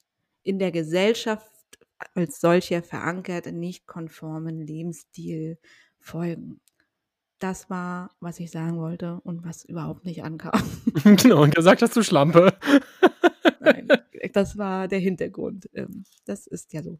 [0.42, 1.50] in der Gesellschaft
[2.14, 5.58] als solcher verankert, nicht konformen Lebensstil
[5.98, 6.60] folgen.
[7.38, 10.62] Das war, was ich sagen wollte und was überhaupt nicht ankam.
[11.04, 12.56] genau, und gesagt hast du Schlampe.
[13.60, 13.88] Nein,
[14.32, 15.68] das war der Hintergrund.
[15.74, 16.98] Ähm, Das ist ja so.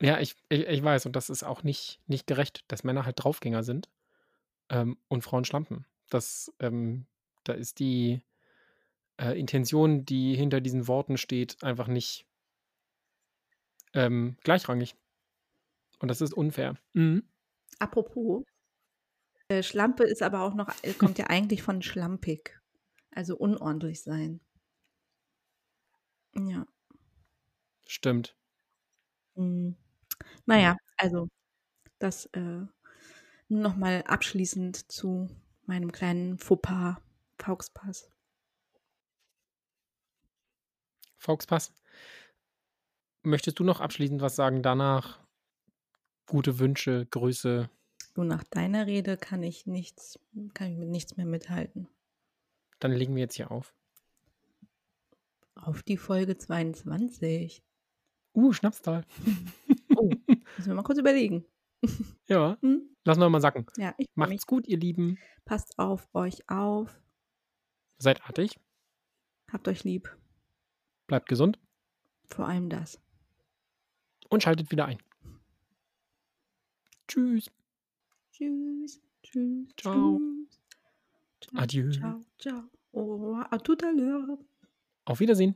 [0.00, 3.16] Ja, ich, ich, ich weiß, und das ist auch nicht, nicht gerecht, dass Männer halt
[3.22, 3.88] Draufgänger sind
[4.68, 5.86] ähm, und Frauen Schlampen.
[6.10, 7.06] Das, ähm,
[7.44, 8.22] da ist die
[9.18, 12.26] äh, Intention, die hinter diesen Worten steht, einfach nicht
[13.92, 14.94] ähm, gleichrangig.
[15.98, 16.76] Und das ist unfair.
[16.92, 17.24] Mhm.
[17.78, 18.44] Apropos,
[19.48, 22.60] äh, Schlampe ist aber auch noch, äh, kommt ja eigentlich von schlampig.
[23.10, 24.40] Also unordentlich sein.
[26.36, 26.66] Ja.
[27.86, 28.36] Stimmt.
[29.36, 29.72] Mm.
[30.46, 31.28] Naja, also
[31.98, 32.66] das äh,
[33.48, 35.28] nochmal abschließend zu
[35.68, 36.96] meinem kleinen Fauxpas,
[37.38, 38.10] Fauxpass.
[41.24, 41.72] Volkspass.
[43.22, 45.20] Möchtest du noch abschließend was sagen danach?
[46.26, 47.70] Gute Wünsche, Grüße.
[48.14, 50.18] Nur nach deiner Rede kann ich nichts,
[50.52, 51.88] kann ich mit nichts mehr mithalten.
[52.78, 53.74] Dann legen wir jetzt hier auf.
[55.54, 57.62] Auf die Folge 22.
[58.34, 59.04] Uh, Schnapstal.
[59.96, 60.10] Oh,
[60.56, 61.44] müssen wir mal kurz überlegen.
[62.26, 62.88] Ja, Hm?
[63.04, 63.66] lassen wir mal sacken.
[63.76, 64.30] Ja, ich freu mich.
[64.30, 65.18] Macht's gut, ihr Lieben.
[65.44, 67.00] Passt auf euch auf.
[67.98, 68.58] Seid artig.
[69.52, 70.16] Habt euch lieb.
[71.06, 71.58] Bleibt gesund
[72.26, 73.00] Vor allem das.
[74.30, 74.98] und schaltet wieder ein.
[77.08, 77.50] Tschüss.
[78.32, 79.00] Tschüss.
[79.22, 79.68] Tschüss.
[79.76, 80.18] Ciao.
[80.18, 80.60] Tschüss.
[81.40, 81.90] Ciao, Adieu.
[81.92, 82.62] Ciao, ciao.
[82.92, 83.52] Au revoir.
[83.52, 84.38] À tout à l'heure.
[85.04, 85.54] Auf Wiedersehen.